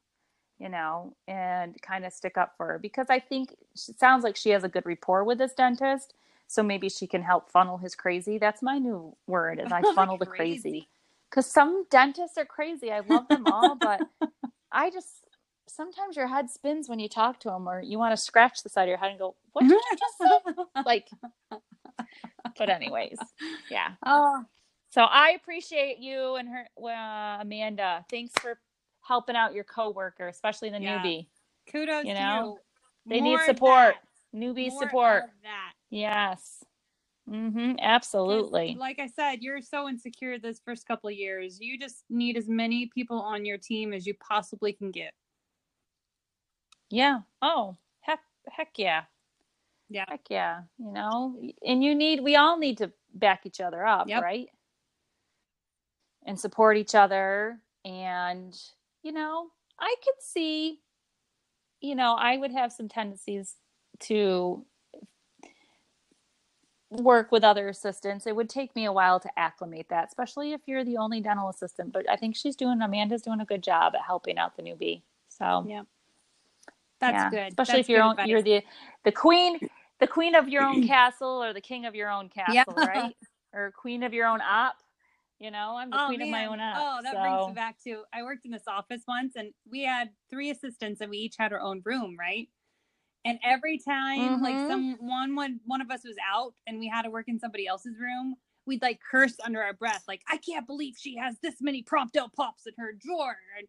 you 0.59 0.69
know, 0.69 1.15
and 1.27 1.81
kind 1.81 2.05
of 2.05 2.13
stick 2.13 2.37
up 2.37 2.55
for 2.57 2.67
her 2.67 2.79
because 2.79 3.07
I 3.09 3.19
think 3.19 3.53
it 3.53 3.99
sounds 3.99 4.23
like 4.23 4.37
she 4.37 4.51
has 4.51 4.63
a 4.63 4.69
good 4.69 4.85
rapport 4.85 5.23
with 5.25 5.39
this 5.39 5.53
dentist. 5.55 6.15
So 6.47 6.63
maybe 6.63 6.89
she 6.89 7.07
can 7.07 7.23
help 7.23 7.51
funnel 7.51 7.77
his 7.79 7.95
crazy. 7.95 8.37
That's 8.39 8.63
my 8.63 8.79
new 8.79 9.15
word 9.27 9.59
is 9.59 9.71
I 9.71 9.83
funnel 9.83 10.17
the 10.17 10.25
Crazy. 10.25 10.27
crazy. 10.27 10.89
Because 11.29 11.47
some 11.51 11.85
dentists 11.91 12.37
are 12.37 12.45
crazy. 12.45 12.91
I 12.91 13.01
love 13.01 13.29
them 13.29 13.47
all, 13.47 13.75
but 13.75 14.03
I 14.71 14.91
just 14.91 15.25
sometimes 15.69 16.15
your 16.15 16.27
head 16.27 16.49
spins 16.49 16.89
when 16.89 16.99
you 16.99 17.07
talk 17.09 17.39
to 17.41 17.49
them, 17.49 17.67
or 17.67 17.81
you 17.81 17.97
want 17.97 18.11
to 18.13 18.17
scratch 18.17 18.63
the 18.63 18.69
side 18.69 18.83
of 18.83 18.89
your 18.89 18.97
head 18.97 19.11
and 19.11 19.19
go, 19.19 19.35
"What 19.53 19.61
did 19.63 19.71
you 19.71 19.97
just 19.97 20.17
say?" 20.17 20.63
like, 20.85 21.07
but 22.57 22.69
anyways, 22.69 23.17
yeah. 23.69 23.91
oh, 24.05 24.43
So 24.89 25.01
I 25.03 25.31
appreciate 25.31 25.99
you 25.99 26.35
and 26.35 26.49
her, 26.49 26.67
uh, 26.83 27.41
Amanda. 27.41 28.05
Thanks 28.09 28.33
for 28.39 28.59
helping 29.01 29.35
out 29.35 29.53
your 29.53 29.63
coworker, 29.63 30.27
especially 30.27 30.69
the 30.69 30.79
Yeah. 30.79 30.99
newbie. 30.99 31.27
kudos 31.71 32.05
You 32.05 32.13
know, 32.15 32.59
you. 33.05 33.11
They 33.15 33.21
More 33.21 33.37
need 33.37 33.45
support. 33.45 33.95
Newbie 34.35 34.69
More 34.69 34.83
support. 34.83 35.23
that. 35.43 35.73
Yes. 35.89 36.63
Mm-hmm. 37.29 37.75
Absolutely. 37.79 38.75
Like 38.79 38.99
I 38.99 39.07
said, 39.07 39.41
you're 39.41 39.61
so 39.61 39.87
insecure 39.87 40.39
this 40.39 40.59
first 40.65 40.87
couple 40.87 41.09
of 41.09 41.15
years. 41.15 41.59
You 41.59 41.77
just 41.77 42.03
need 42.09 42.37
as 42.37 42.47
many 42.47 42.87
people 42.87 43.19
on 43.21 43.45
your 43.45 43.57
team 43.57 43.93
as 43.93 44.07
you 44.07 44.13
possibly 44.15 44.73
can 44.73 44.91
get. 44.91 45.13
Yeah. 46.89 47.21
Oh, 47.41 47.77
heck, 48.01 48.19
heck 48.49 48.77
yeah. 48.77 49.03
Yeah. 49.89 50.05
Heck 50.07 50.21
yeah. 50.29 50.61
You 50.77 50.91
know, 50.91 51.35
and 51.65 51.83
you 51.83 51.95
need, 51.95 52.21
we 52.21 52.35
all 52.35 52.57
need 52.57 52.77
to 52.79 52.91
back 53.13 53.45
each 53.45 53.61
other 53.61 53.85
up, 53.85 54.07
Yep. 54.07 54.21
right? 54.23 54.47
And 56.25 56.39
support 56.39 56.77
each 56.77 56.95
other. 56.95 57.59
And, 57.85 58.59
you 59.03 59.11
know, 59.11 59.47
I 59.79 59.95
could 60.03 60.21
see, 60.21 60.81
you 61.81 61.95
know, 61.95 62.15
I 62.15 62.37
would 62.37 62.51
have 62.51 62.71
some 62.73 62.87
tendencies 62.89 63.55
to 64.01 64.65
work 66.91 67.31
with 67.31 67.43
other 67.43 67.69
assistants. 67.69 68.25
It 68.27 68.35
would 68.35 68.49
take 68.49 68.75
me 68.75 68.85
a 68.85 68.91
while 68.91 69.19
to 69.19 69.39
acclimate 69.39 69.89
that, 69.89 70.07
especially 70.07 70.53
if 70.53 70.61
you're 70.67 70.83
the 70.83 70.97
only 70.97 71.21
dental 71.21 71.49
assistant. 71.49 71.93
But 71.93 72.09
I 72.09 72.15
think 72.15 72.35
she's 72.35 72.55
doing 72.55 72.81
Amanda's 72.81 73.21
doing 73.21 73.41
a 73.41 73.45
good 73.45 73.63
job 73.63 73.95
at 73.95 74.01
helping 74.05 74.37
out 74.37 74.55
the 74.57 74.63
newbie. 74.63 75.03
So 75.29 75.65
Yeah. 75.67 75.83
That's 77.01 77.23
yeah. 77.23 77.25
good. 77.25 77.57
Especially 77.57 77.65
That's 77.65 77.81
if 77.81 77.89
you're 77.89 78.01
own, 78.01 78.17
you're 78.21 78.41
the 78.43 78.63
the 79.05 79.11
queen 79.11 79.59
the 79.99 80.07
queen 80.07 80.35
of 80.35 80.49
your 80.49 80.63
own 80.63 80.81
castle 80.81 81.43
or 81.43 81.53
the 81.53 81.61
king 81.61 81.85
of 81.85 81.95
your 81.95 82.09
own 82.11 82.29
castle, 82.29 82.81
Yeah. 82.83 82.83
right? 82.83 83.17
Or 83.53 83.71
queen 83.71 84.03
of 84.03 84.13
your 84.13 84.27
own 84.27 84.41
op. 84.41 84.77
You 85.39 85.51
know, 85.51 85.77
I'm 85.77 85.91
the 85.91 85.99
Oh, 85.99 85.99
queen 85.99 86.21
of 86.21 86.29
my 86.29 86.45
own 86.45 86.59
op. 86.61 86.87
Oh, 86.97 86.99
that 87.03 87.19
so. 87.19 87.19
brings 87.19 87.47
me 87.47 87.53
back 87.53 87.77
to 87.85 88.03
I 88.13 88.23
worked 88.23 88.45
in 88.45 88.51
this 88.51 88.67
office 88.67 89.03
once 89.07 89.35
and 89.35 89.53
we 89.69 89.83
had 89.83 90.11
three 90.29 90.51
assistants 90.51 91.01
and 91.01 91.09
we 91.09 91.17
each 91.17 91.35
had 91.39 91.51
our 91.53 91.61
own 91.61 91.81
room, 91.85 92.15
right? 92.19 92.47
And 93.25 93.39
every 93.43 93.79
time 93.79 94.39
like 94.41 94.59
Mhm. 94.59 94.65
some 94.65 94.97
one 94.99 95.35
one 95.35 95.59
one 95.65 95.81
of 95.81 95.91
us 95.91 96.03
was 96.05 96.17
out 96.27 96.53
and 96.67 96.79
we 96.79 96.87
had 96.89 97.03
to 97.03 97.09
work 97.11 97.27
in 97.29 97.39
somebody 97.39 97.67
else's 97.67 97.99
room, 97.99 98.35
we'd 98.65 98.81
like 98.83 99.01
curse 99.01 99.35
under 99.43 99.63
our 99.63 99.73
breath, 99.73 100.03
like, 100.07 100.21
I 100.29 100.37
can't 100.37 100.67
believe 100.67 100.95
she 100.97 101.17
has 101.17 101.37
this 101.41 101.55
many 101.61 101.83
Prompto 101.83 102.31
pops 102.33 102.67
in 102.67 102.73
her 102.77 102.93
drawer. 102.93 103.37
And 103.57 103.67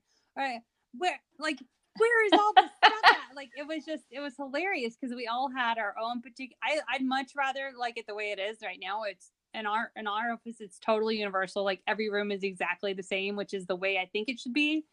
uh, 0.56 0.60
where 0.96 1.20
like 1.38 1.60
where 1.96 2.26
is 2.26 2.35
all 2.35 2.53
this 2.57 2.70
stuff 2.85 3.05
at? 3.11 3.37
Like 3.37 3.50
it 3.57 3.66
was 3.66 3.85
just 3.85 4.05
it 4.11 4.20
was 4.20 4.37
hilarious 4.37 4.96
because 5.00 5.14
we 5.14 5.26
all 5.26 5.50
had 5.55 5.79
our 5.79 5.94
own 6.03 6.20
particular 6.22 6.59
I, 6.62 6.81
I'd 6.94 7.05
much 7.05 7.33
rather 7.37 7.72
like 7.79 7.98
it 7.98 8.07
the 8.07 8.14
way 8.14 8.33
it 8.33 8.38
is 8.38 8.59
right 8.62 8.79
now. 8.81 9.03
It's 9.05 9.31
in 9.55 9.66
our 9.66 9.90
in 9.96 10.07
our 10.07 10.33
office 10.33 10.57
it's 10.61 10.79
totally 10.79 11.18
universal. 11.18 11.64
Like 11.64 11.81
every 11.87 12.11
room 12.11 12.31
is 12.31 12.42
exactly 12.42 12.92
the 12.92 13.03
same, 13.03 13.37
which 13.37 13.55
is 13.55 13.66
the 13.66 13.76
way 13.76 13.98
I 13.98 14.07
think 14.12 14.29
it 14.29 14.40
should 14.40 14.55
be. 14.55 14.85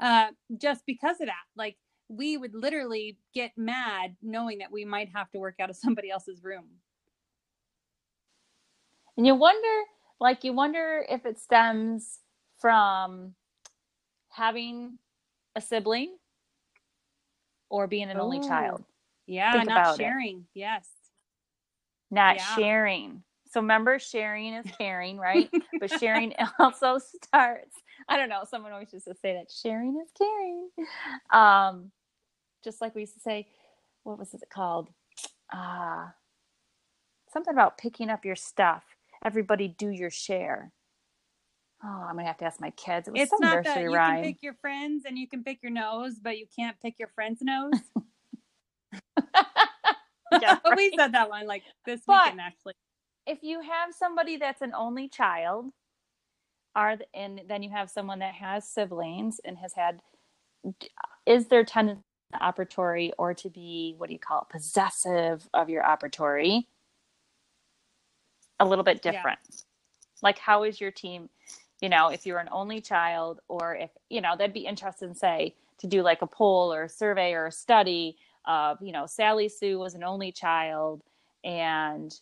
Uh 0.00 0.28
just 0.60 0.86
because 0.86 1.20
of 1.20 1.26
that. 1.26 1.44
Like 1.56 1.76
we 2.08 2.36
would 2.36 2.54
literally 2.54 3.18
get 3.34 3.52
mad 3.56 4.16
knowing 4.22 4.58
that 4.58 4.70
we 4.70 4.84
might 4.84 5.08
have 5.14 5.30
to 5.32 5.38
work 5.38 5.56
out 5.60 5.70
of 5.70 5.76
somebody 5.76 6.10
else's 6.10 6.42
room. 6.42 6.66
And 9.16 9.26
you 9.26 9.34
wonder, 9.34 9.82
like, 10.20 10.44
you 10.44 10.52
wonder 10.52 11.04
if 11.08 11.24
it 11.24 11.38
stems 11.38 12.18
from 12.58 13.34
having 14.30 14.98
a 15.54 15.60
sibling 15.60 16.16
or 17.70 17.86
being 17.86 18.10
an 18.10 18.18
only 18.18 18.38
Oh. 18.38 18.48
child, 18.48 18.84
Yeah, 19.26 19.52
Think 19.52 19.66
not 19.66 19.78
about 19.78 20.00
it. 20.00 20.02
sharing. 20.04 20.46
Yes. 20.54 20.88
not 22.10 22.36
Yeah. 22.36 22.54
sharing. 22.56 23.22
So 23.50 23.60
remember, 23.60 23.98
sharing 23.98 24.54
is 24.54 24.66
caring, 24.78 25.18
right? 25.18 25.50
but 25.80 25.90
sharing 25.90 26.34
also 26.58 26.98
starts. 26.98 27.76
I 28.08 28.16
don't 28.16 28.28
know. 28.28 28.44
Someone 28.48 28.72
always 28.72 28.92
used 28.92 29.06
to 29.06 29.14
say 29.14 29.34
that 29.34 29.50
sharing 29.50 30.00
is 30.02 30.10
caring. 30.16 30.70
Um, 31.32 31.92
just 32.64 32.80
like 32.80 32.94
we 32.94 33.02
used 33.02 33.14
to 33.14 33.20
say, 33.20 33.48
what 34.04 34.18
was 34.18 34.34
it 34.34 34.42
called? 34.52 34.90
Uh, 35.52 36.08
something 37.32 37.52
about 37.54 37.78
picking 37.78 38.10
up 38.10 38.24
your 38.24 38.36
stuff. 38.36 38.84
Everybody 39.24 39.68
do 39.68 39.90
your 39.90 40.10
share. 40.10 40.72
Oh, 41.86 42.06
I'm 42.08 42.16
gonna 42.16 42.26
have 42.26 42.38
to 42.38 42.44
ask 42.46 42.60
my 42.60 42.70
kids. 42.70 43.06
It 43.08 43.12
was 43.12 43.22
It's 43.22 43.40
not 43.40 43.62
that 43.64 43.80
you 43.80 43.94
rhyme. 43.94 44.22
can 44.22 44.32
pick 44.32 44.42
your 44.42 44.54
friends 44.54 45.04
and 45.06 45.16
you 45.16 45.28
can 45.28 45.44
pick 45.44 45.62
your 45.62 45.70
nose, 45.72 46.18
but 46.20 46.36
you 46.38 46.46
can't 46.54 46.76
pick 46.80 46.98
your 46.98 47.08
friend's 47.14 47.40
nose. 47.42 47.72
Yeah, 50.42 50.58
we 50.76 50.92
said 50.98 51.12
that 51.12 51.28
one 51.30 51.46
like 51.46 51.62
this 51.84 52.02
But- 52.06 52.24
weekend 52.32 52.40
actually. 52.40 52.74
if 53.26 53.42
you 53.42 53.60
have 53.60 53.94
somebody 53.94 54.36
that's 54.36 54.60
an 54.62 54.72
only 54.74 55.08
child 55.08 55.70
are 56.74 56.96
th- 56.96 57.08
and 57.14 57.42
then 57.48 57.62
you 57.62 57.70
have 57.70 57.88
someone 57.90 58.18
that 58.18 58.34
has 58.34 58.68
siblings 58.68 59.40
and 59.44 59.56
has 59.58 59.72
had 59.74 60.00
is 61.26 61.46
there 61.46 61.64
tendency 61.64 62.02
to 62.32 62.38
operatory 62.40 63.12
or 63.18 63.32
to 63.34 63.48
be 63.48 63.94
what 63.98 64.08
do 64.08 64.12
you 64.14 64.18
call 64.18 64.40
it 64.42 64.48
possessive 64.52 65.48
of 65.54 65.70
your 65.70 65.84
operatory 65.84 66.64
a 68.58 68.66
little 68.66 68.84
bit 68.84 69.00
Yeah. 69.04 69.12
different 69.12 69.38
like 70.22 70.38
how 70.38 70.64
is 70.64 70.80
your 70.80 70.90
team 70.90 71.30
you 71.80 71.88
know 71.88 72.08
if 72.08 72.26
you're 72.26 72.38
an 72.38 72.48
only 72.52 72.80
child 72.80 73.40
or 73.48 73.74
if 73.74 73.90
you 74.08 74.20
know 74.20 74.34
that'd 74.36 74.54
be 74.54 74.66
interesting 74.66 75.14
say 75.14 75.54
to 75.78 75.86
do 75.86 76.02
like 76.02 76.22
a 76.22 76.26
poll 76.26 76.72
or 76.72 76.84
a 76.84 76.88
survey 76.88 77.32
or 77.32 77.46
a 77.46 77.52
study 77.52 78.16
of 78.46 78.80
you 78.80 78.92
know 78.92 79.06
sally 79.06 79.48
sue 79.48 79.78
was 79.78 79.94
an 79.94 80.04
only 80.04 80.32
child 80.32 81.02
and 81.44 82.20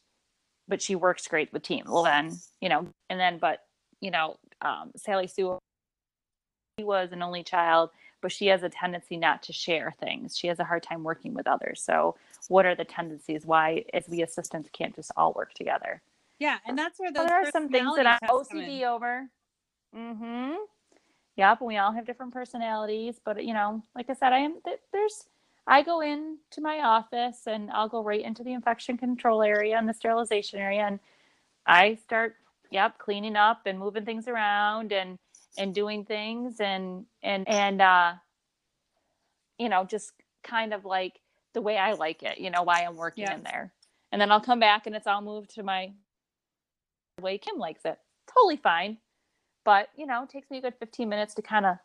but 0.68 0.80
she 0.80 0.94
works 0.94 1.26
great 1.28 1.52
with 1.52 1.62
team. 1.62 1.84
Well, 1.86 2.04
then, 2.04 2.32
you 2.60 2.68
know, 2.68 2.86
and 3.10 3.20
then, 3.20 3.38
but, 3.38 3.60
you 4.00 4.10
know, 4.10 4.36
um, 4.62 4.92
Sally 4.96 5.26
Sue 5.26 5.58
she 6.78 6.84
was 6.84 7.12
an 7.12 7.22
only 7.22 7.44
child, 7.44 7.90
but 8.20 8.32
she 8.32 8.46
has 8.48 8.64
a 8.64 8.68
tendency 8.68 9.16
not 9.16 9.44
to 9.44 9.52
share 9.52 9.94
things. 10.00 10.36
She 10.36 10.48
has 10.48 10.58
a 10.58 10.64
hard 10.64 10.82
time 10.82 11.04
working 11.04 11.32
with 11.32 11.46
others. 11.46 11.80
So, 11.80 12.16
what 12.48 12.66
are 12.66 12.74
the 12.74 12.84
tendencies? 12.84 13.46
Why, 13.46 13.84
as 13.94 14.08
we 14.08 14.22
assistants, 14.22 14.68
can't 14.72 14.94
just 14.94 15.12
all 15.16 15.32
work 15.34 15.54
together? 15.54 16.02
Yeah, 16.40 16.58
and 16.66 16.76
that's 16.76 16.98
where 16.98 17.12
those 17.12 17.26
there 17.26 17.36
are 17.36 17.50
some 17.52 17.68
things 17.68 17.94
that 17.94 18.06
I'm 18.06 18.18
personality 18.18 18.38
tests 18.38 18.48
come 18.48 18.58
in. 18.58 18.70
OCD 18.70 18.86
over. 18.86 19.28
Mm-hmm. 19.96 20.54
Yep, 21.36 21.62
we 21.62 21.76
all 21.78 21.92
have 21.92 22.06
different 22.06 22.32
personalities, 22.32 23.20
but 23.24 23.44
you 23.44 23.54
know, 23.54 23.82
like 23.96 24.10
I 24.10 24.14
said, 24.14 24.32
I 24.32 24.38
am 24.38 24.56
there's 24.92 25.24
I 25.66 25.82
go 25.82 26.00
in 26.00 26.38
to 26.52 26.60
my 26.60 26.80
office 26.80 27.42
and 27.46 27.70
I'll 27.70 27.88
go 27.88 28.02
right 28.02 28.22
into 28.24 28.44
the 28.44 28.52
infection 28.52 28.98
control 28.98 29.42
area 29.42 29.76
and 29.78 29.88
the 29.88 29.94
sterilization 29.94 30.60
area 30.60 30.82
and 30.86 31.00
I 31.66 31.94
start 31.96 32.36
yep, 32.70 32.98
cleaning 32.98 33.36
up 33.36 33.62
and 33.66 33.78
moving 33.78 34.04
things 34.04 34.28
around 34.28 34.92
and 34.92 35.16
and 35.58 35.74
doing 35.74 36.04
things 36.04 36.60
and 36.60 37.06
and 37.22 37.48
and 37.48 37.80
uh 37.82 38.14
you 39.58 39.68
know, 39.68 39.84
just 39.84 40.12
kind 40.42 40.74
of 40.74 40.84
like 40.84 41.20
the 41.54 41.62
way 41.62 41.76
I 41.78 41.92
like 41.92 42.22
it, 42.22 42.38
you 42.38 42.50
know, 42.50 42.62
why 42.62 42.84
I'm 42.84 42.96
working 42.96 43.24
Yeah. 43.24 43.34
in 43.34 43.42
there. 43.44 43.72
And 44.12 44.20
then 44.20 44.30
I'll 44.30 44.40
come 44.40 44.60
back 44.60 44.86
and 44.86 44.94
it's 44.96 45.06
all 45.06 45.22
moved 45.22 45.54
to 45.54 45.62
my 45.62 45.92
the 47.16 47.22
way 47.22 47.38
Kim 47.38 47.58
likes 47.58 47.82
it. 47.84 47.98
Totally 48.32 48.56
fine. 48.56 48.98
But, 49.64 49.88
you 49.96 50.06
know, 50.06 50.22
it 50.24 50.30
takes 50.30 50.50
me 50.50 50.58
a 50.58 50.60
good 50.62 50.74
15 50.78 51.08
minutes 51.08 51.34
to 51.34 51.42
kind 51.42 51.64
of 51.66 51.76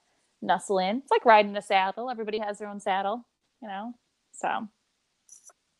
nestle 0.41 0.79
in. 0.79 0.97
It's 0.97 1.11
like 1.11 1.25
riding 1.25 1.55
a 1.55 1.61
saddle. 1.61 2.09
Everybody 2.09 2.39
has 2.39 2.59
their 2.59 2.67
own 2.67 2.79
saddle, 2.79 3.25
you 3.61 3.67
know? 3.67 3.93
So, 4.33 4.67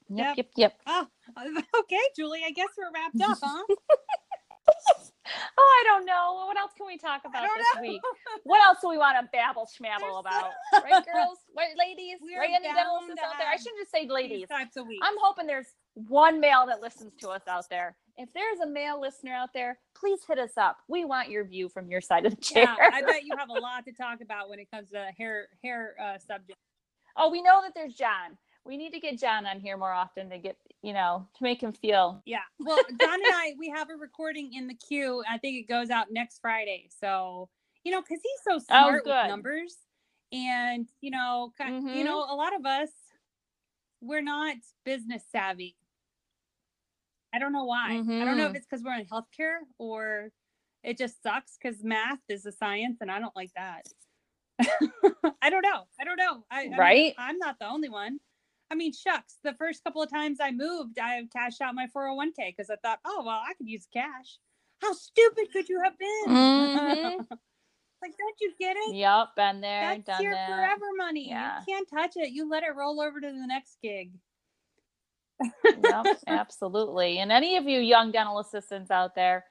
yep, 0.10 0.38
Yep. 0.38 0.38
yep, 0.38 0.48
yep. 0.56 0.74
Oh, 0.88 1.08
okay, 1.80 2.00
Julie. 2.16 2.42
I 2.46 2.52
guess 2.52 2.70
we're 2.78 2.92
wrapped 2.94 3.22
up, 3.22 3.38
huh? 3.42 3.64
Oh, 5.58 5.82
I 5.82 5.84
don't 5.86 6.06
know. 6.08 6.46
What 6.48 6.58
else 6.58 6.72
can 6.76 6.88
we 6.88 6.98
talk 6.98 7.22
about 7.24 7.44
this 7.56 7.68
know. 7.76 7.82
week? 7.82 8.02
What 8.46 8.62
else 8.66 8.80
do 8.82 8.90
we 8.90 8.98
want 8.98 9.16
to 9.22 9.30
babble 9.32 9.68
schmabble 9.70 10.00
There's 10.02 10.14
so- 10.14 10.20
about? 10.26 10.52
Right, 10.84 11.06
girls? 11.06 11.38
Right, 11.56 11.78
ladies? 11.78 12.18
Right, 12.38 12.50
any 12.50 12.66
dental 12.66 12.98
bound 12.98 13.12
assistants 13.14 13.22
to 13.22 13.28
out 13.28 13.34
there? 13.38 13.48
I 13.48 13.58
shouldn't 13.58 13.78
just 13.78 13.92
say 13.92 14.08
ladies. 14.10 14.48
types 14.48 14.76
of 14.76 14.88
weeks. 14.88 15.06
I'm 15.06 15.14
hoping 15.22 15.46
there's 15.46 15.68
one 15.94 16.40
male 16.40 16.66
that 16.68 16.82
listens 16.82 17.14
to 17.22 17.30
us 17.30 17.42
out 17.48 17.66
there. 17.70 17.96
If 18.18 18.30
there's 18.34 18.60
a 18.60 18.68
male 18.68 19.00
listener 19.00 19.34
out 19.34 19.54
there, 19.54 19.80
please 19.96 20.20
hit 20.28 20.40
us 20.40 20.58
up. 20.58 20.78
We 20.88 21.06
want 21.06 21.30
your 21.30 21.46
view 21.46 21.70
from 21.70 21.90
your 21.90 22.02
side 22.02 22.26
of 22.26 22.36
the 22.36 22.42
chair. 22.42 22.64
yeah, 22.64 22.90
I 22.94 23.02
bet 23.02 23.24
you 23.24 23.36
have 23.38 23.50
a 23.50 23.54
lot 23.54 23.86
to 23.86 23.94
talk 23.94 24.20
about 24.22 24.50
when 24.50 24.60
it 24.60 24.70
comes 24.70 24.90
to 24.92 25.08
hair 25.18 25.48
hair 25.64 25.96
uh, 26.02 26.18
subject. 26.20 26.60
Oh, 27.16 27.30
we 27.30 27.42
know 27.42 27.62
that 27.62 27.74
there's 27.76 27.94
John. 27.94 28.38
We 28.66 28.78
need 28.78 28.92
to 28.92 29.00
get 29.00 29.20
John 29.20 29.46
on 29.46 29.60
here 29.60 29.78
more 29.78 29.94
often 29.94 30.30
to 30.30 30.38
get, 30.38 30.58
you 30.84 30.94
know, 30.94 31.28
to 31.38 31.44
make 31.44 31.62
him 31.64 31.72
feel. 31.72 32.22
Yeah. 32.26 32.40
Well, 32.60 32.78
John 33.00 33.14
and 33.14 33.34
I, 33.34 33.54
we 33.58 33.70
have 33.70 33.90
a 33.90 33.96
recording 33.96 34.54
in 34.54 34.68
the 34.68 34.76
queue. 34.76 35.24
I 35.30 35.38
think 35.38 35.58
it 35.58 35.68
goes 35.68 35.90
out 35.90 36.08
next 36.12 36.40
Friday. 36.40 36.90
So, 37.02 37.50
you 37.84 37.92
know, 37.92 38.02
because 38.02 38.20
he's 38.22 38.44
so 38.44 38.60
smart 38.60 39.06
with 39.06 39.28
numbers. 39.28 39.76
And, 40.32 40.88
you 41.02 41.10
know, 41.10 41.54
ki- 41.58 41.98
you 41.98 42.04
know, 42.04 42.20
a 42.20 42.36
lot 42.36 42.54
of 42.56 42.66
us, 42.66 42.90
we're 44.02 44.22
not 44.22 44.58
business 44.86 45.24
savvy. 45.32 45.78
I 47.34 47.40
don't 47.40 47.54
know 47.54 47.66
why. 47.66 48.04
I 48.20 48.26
don't 48.26 48.38
know 48.38 48.48
if 48.48 48.56
Mhm. 48.56 48.56
it's 48.56 48.66
because 48.66 48.84
we're 48.84 48.96
in 49.00 49.06
healthcare 49.06 49.60
or 49.78 50.32
it 50.84 50.98
just 50.98 51.22
sucks 51.22 51.58
because 51.62 51.84
math 51.84 52.20
is 52.30 52.46
a 52.46 52.52
science 52.52 52.98
and 53.02 53.12
I 53.12 53.20
don't 53.20 53.36
like 53.36 53.52
that. 53.56 53.86
I 55.42 55.50
don't 55.50 55.62
know. 55.64 55.88
I 56.00 56.04
don't 56.06 56.18
know. 56.18 56.46
I, 56.52 56.70
I 56.76 56.80
mean, 56.80 56.80
Right? 56.80 57.16
I'm 57.18 57.38
not 57.38 57.60
the 57.60 57.68
only 57.68 57.90
one. 57.90 58.20
I 58.72 58.76
mean, 58.76 58.94
shucks, 58.94 59.38
the 59.44 59.54
first 59.56 59.84
couple 59.84 60.02
of 60.02 60.10
times 60.10 60.40
I 60.42 60.52
moved, 60.52 61.00
I 61.00 61.16
have 61.16 61.30
cashed 61.32 61.62
out 61.62 61.76
my 61.76 61.88
401k 61.96 62.50
because 62.56 62.70
I 62.70 62.76
thought, 62.78 63.00
oh, 63.06 63.24
well, 63.26 63.42
I 63.48 63.54
could 63.56 63.68
use 63.70 63.88
cash. 63.92 64.38
How 64.82 64.94
stupid 64.94 65.52
could 65.52 65.70
you 65.70 65.82
have 65.84 65.98
been? 65.98 66.42
Mhm. 66.58 67.26
like, 68.02 68.14
don't 68.18 68.36
you 68.42 68.52
get 68.60 68.76
it? 68.78 68.96
Yep, 68.96 69.28
been 69.36 69.62
there, 69.62 69.96
That's 69.96 70.06
done 70.06 70.24
your 70.24 70.34
that. 70.34 70.48
forever 70.50 70.86
money. 70.98 71.30
Yeah. 71.30 71.60
You 71.60 71.74
can't 71.74 71.90
touch 71.90 72.14
it. 72.16 72.32
You 72.32 72.50
let 72.50 72.64
it 72.64 72.76
roll 72.76 73.02
over 73.02 73.20
to 73.20 73.28
the 73.28 73.48
next 73.48 73.78
gig. 73.82 74.12
yep, 75.66 76.06
absolutely. 76.28 77.20
And 77.20 77.32
any 77.32 77.58
of 77.58 77.66
you 77.66 77.80
young 77.80 78.12
dental 78.12 78.40
assistants 78.40 78.92
out 78.92 79.16
there, 79.16 79.46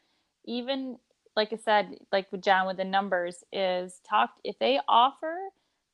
even 0.47 0.99
like 1.37 1.53
I 1.53 1.57
said, 1.57 1.97
like 2.13 2.31
with 2.33 2.43
John 2.43 2.67
with 2.67 2.77
the 2.79 2.85
numbers, 2.85 3.45
is 3.53 4.01
talk 4.09 4.31
if 4.45 4.59
they 4.59 4.81
offer 4.89 5.37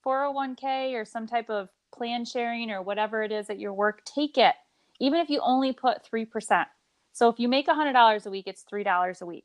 401k 0.07 0.95
or 0.95 1.05
some 1.05 1.27
type 1.27 1.51
of 1.51 1.69
plan 1.95 2.25
sharing 2.25 2.71
or 2.71 2.83
whatever 2.83 3.23
it 3.23 3.33
is 3.33 3.51
at 3.51 3.59
your 3.61 3.73
work, 3.75 4.05
take 4.05 4.39
it. 4.39 4.55
Even 5.01 5.21
if 5.21 5.29
you 5.29 5.41
only 5.43 5.73
put 5.73 5.99
3%. 6.11 6.67
So 7.13 7.29
if 7.29 7.39
you 7.39 7.49
make 7.49 7.67
$100 7.69 8.27
a 8.27 8.31
week, 8.31 8.45
it's 8.47 8.65
$3 8.73 9.21
a 9.21 9.27
week. 9.27 9.45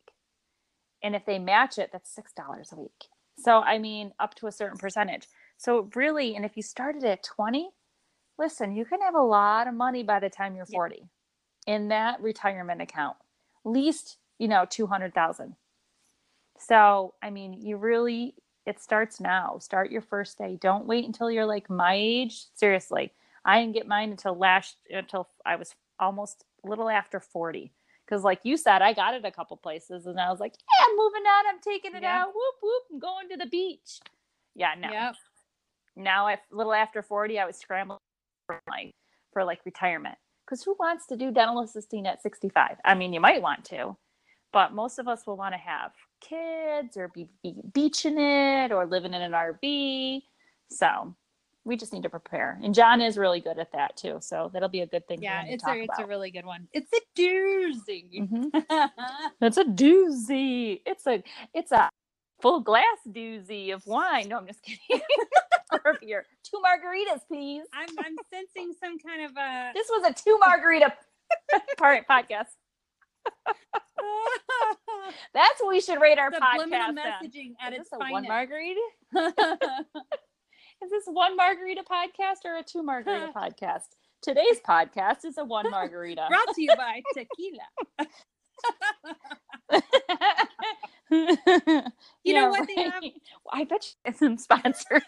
And 1.04 1.16
if 1.16 1.26
they 1.26 1.40
match 1.40 1.78
it, 1.78 1.92
that's 1.92 2.14
$6 2.14 2.72
a 2.72 2.76
week. 2.76 3.06
So, 3.38 3.60
I 3.62 3.78
mean, 3.80 4.14
up 4.20 4.36
to 4.36 4.48
a 4.48 4.52
certain 4.52 4.78
percentage. 4.78 5.28
So, 5.58 5.90
really, 5.96 6.36
and 6.36 6.46
if 6.46 6.58
you 6.58 6.64
started 6.64 7.04
at 7.04 7.24
20, 7.24 7.70
listen, 8.38 8.76
you 8.76 8.86
can 8.86 9.02
have 9.02 9.16
a 9.16 9.22
lot 9.22 9.68
of 9.68 9.74
money 9.74 10.04
by 10.04 10.20
the 10.20 10.30
time 10.30 10.56
you're 10.56 10.66
Yeah. 10.68 10.78
40 10.78 11.10
in 11.68 11.88
that 11.90 12.22
retirement 12.22 12.82
account. 12.82 13.18
Least, 13.64 14.18
you 14.40 14.48
know, 14.48 14.66
200,000. 14.70 15.56
So, 16.58 17.14
I 17.22 17.30
mean, 17.30 17.54
you 17.54 17.78
really 17.78 18.36
it 18.66 18.80
starts 18.80 19.20
now. 19.20 19.58
Start 19.60 19.90
your 19.92 20.02
first 20.02 20.38
day. 20.38 20.58
Don't 20.62 20.86
wait 20.86 21.06
until 21.06 21.32
you're 21.32 21.46
like 21.46 21.70
my 21.70 21.96
age. 21.96 22.46
Seriously. 22.54 23.14
I 23.44 23.60
didn't 23.62 23.74
get 23.74 23.88
mine 23.88 24.12
until 24.12 24.36
last 24.38 24.78
until 24.92 25.28
I 25.46 25.56
was 25.56 25.74
almost 26.00 26.46
a 26.64 26.68
little 26.70 26.90
after 26.90 27.20
40. 27.20 27.72
Cuz 28.10 28.24
like 28.24 28.42
you 28.44 28.58
said, 28.58 28.82
I 28.82 28.94
got 28.94 29.14
it 29.16 29.26
a 29.26 29.32
couple 29.32 29.58
places 29.58 30.08
and 30.08 30.20
I 30.20 30.32
was 30.32 30.40
like, 30.42 30.54
"Yeah, 30.60 30.86
I'm 30.90 30.98
moving 30.98 31.24
on. 31.24 31.48
I'm 31.50 31.62
taking 31.62 31.96
it 31.96 32.04
Yeah. 32.04 32.06
out. 32.06 32.30
Whoop 32.36 32.56
whoop. 32.64 32.84
I'm 32.92 33.00
going 33.00 33.30
to 33.30 33.38
the 33.38 33.48
beach." 33.48 34.00
Yeah, 34.56 34.76
no 34.78 34.92
Yep. 34.92 35.16
now 35.98 36.30
a 36.30 36.38
little 36.52 36.74
after 36.74 37.04
40 37.04 37.40
i 37.40 37.46
was 37.48 37.58
scrambling 37.58 38.00
for 38.48 38.62
like 38.70 38.94
for 39.34 39.46
like 39.46 39.62
retirement 39.66 40.18
because 40.46 40.64
who 40.64 40.76
wants 40.80 41.08
to 41.08 41.18
do 41.18 41.32
dental 41.32 41.62
assisting 41.62 42.08
at 42.08 42.24
65 42.24 42.78
i 42.86 42.96
mean 42.96 43.14
you 43.14 43.22
might 43.22 43.44
want 43.44 43.66
to 43.66 43.98
but 44.54 44.74
most 44.74 45.00
of 45.00 45.08
us 45.08 45.28
will 45.28 45.38
want 45.38 45.54
to 45.54 45.60
have 45.60 45.92
kids 46.22 46.98
or 46.98 47.10
be, 47.10 47.30
be 47.44 47.56
beaching 47.74 48.20
it 48.20 48.74
or 48.74 48.88
living 48.88 49.14
in 49.16 49.24
an 49.24 49.34
rv 49.34 50.22
so 50.72 51.16
we 51.66 51.76
just 51.78 51.92
need 51.94 52.04
to 52.04 52.10
prepare 52.10 52.60
and 52.64 52.74
john 52.74 53.02
is 53.02 53.18
really 53.18 53.40
good 53.42 53.60
at 53.60 53.72
that 53.74 53.96
too 53.98 54.18
so 54.22 54.50
that'll 54.54 54.70
be 54.70 54.82
a 54.82 54.88
good 54.88 55.08
thing 55.08 55.22
Yeah, 55.22 55.44
it's 55.46 55.64
a 55.68 55.74
it's 55.84 56.00
a 56.00 56.06
really 56.06 56.32
good 56.32 56.46
one. 56.46 56.68
It's 56.74 56.92
a 56.94 57.02
doozy. 57.20 58.30
Mhm. 58.30 58.90
it's 59.42 59.58
a 59.58 59.64
doozy 59.66 60.82
it's 60.86 61.06
a 61.06 61.22
it's 61.54 61.72
a 61.72 61.90
full 62.42 62.62
glass 62.62 62.98
doozy 63.08 63.74
of 63.74 63.86
wine 63.86 64.30
no 64.30 64.38
i'm 64.38 64.48
just 64.48 64.62
kidding 64.64 65.02
or 65.86 65.98
beer 66.02 66.26
two 66.44 66.58
margaritas 66.66 67.20
please 67.28 67.64
I'm 67.74 67.90
I'm 68.00 68.16
sensing 68.34 68.74
some 68.82 68.98
kind 69.00 69.26
of 69.26 69.32
a 69.38 69.72
This 69.74 69.88
was 69.90 70.10
a 70.10 70.14
two 70.14 70.38
margarita 70.40 70.94
part 71.78 72.08
podcast. 72.08 72.48
That's 75.34 75.62
what 75.62 75.70
we 75.70 75.82
should 75.82 76.00
rate 76.02 76.18
our 76.18 76.32
subliminal 76.34 76.94
podcast. 76.94 77.22
messaging 77.22 77.54
at 77.62 77.74
Is 77.74 77.82
its 77.82 77.90
a 77.94 77.98
one 77.98 78.24
margarita? 78.28 78.82
Is 80.84 80.92
this 80.92 81.04
one 81.08 81.36
margarita 81.36 81.84
podcast 81.84 82.46
or 82.46 82.56
a 82.58 82.64
two 82.64 82.82
margarita 82.84 83.32
podcast? 83.36 83.98
Today's 84.22 84.62
podcast 84.66 85.26
is 85.26 85.38
a 85.38 85.44
one 85.44 85.70
margarita. 85.70 86.28
Brought 86.30 86.56
to 86.56 86.62
you 86.62 86.74
by 86.76 87.02
tequila. 87.14 87.64
you 92.24 92.34
know 92.34 92.50
what 92.50 92.68
they 92.68 92.84
have? 92.84 93.04
I 93.52 93.66
bet 93.66 93.94
you 94.06 94.14
some 94.14 94.38
sponsors. 94.38 95.04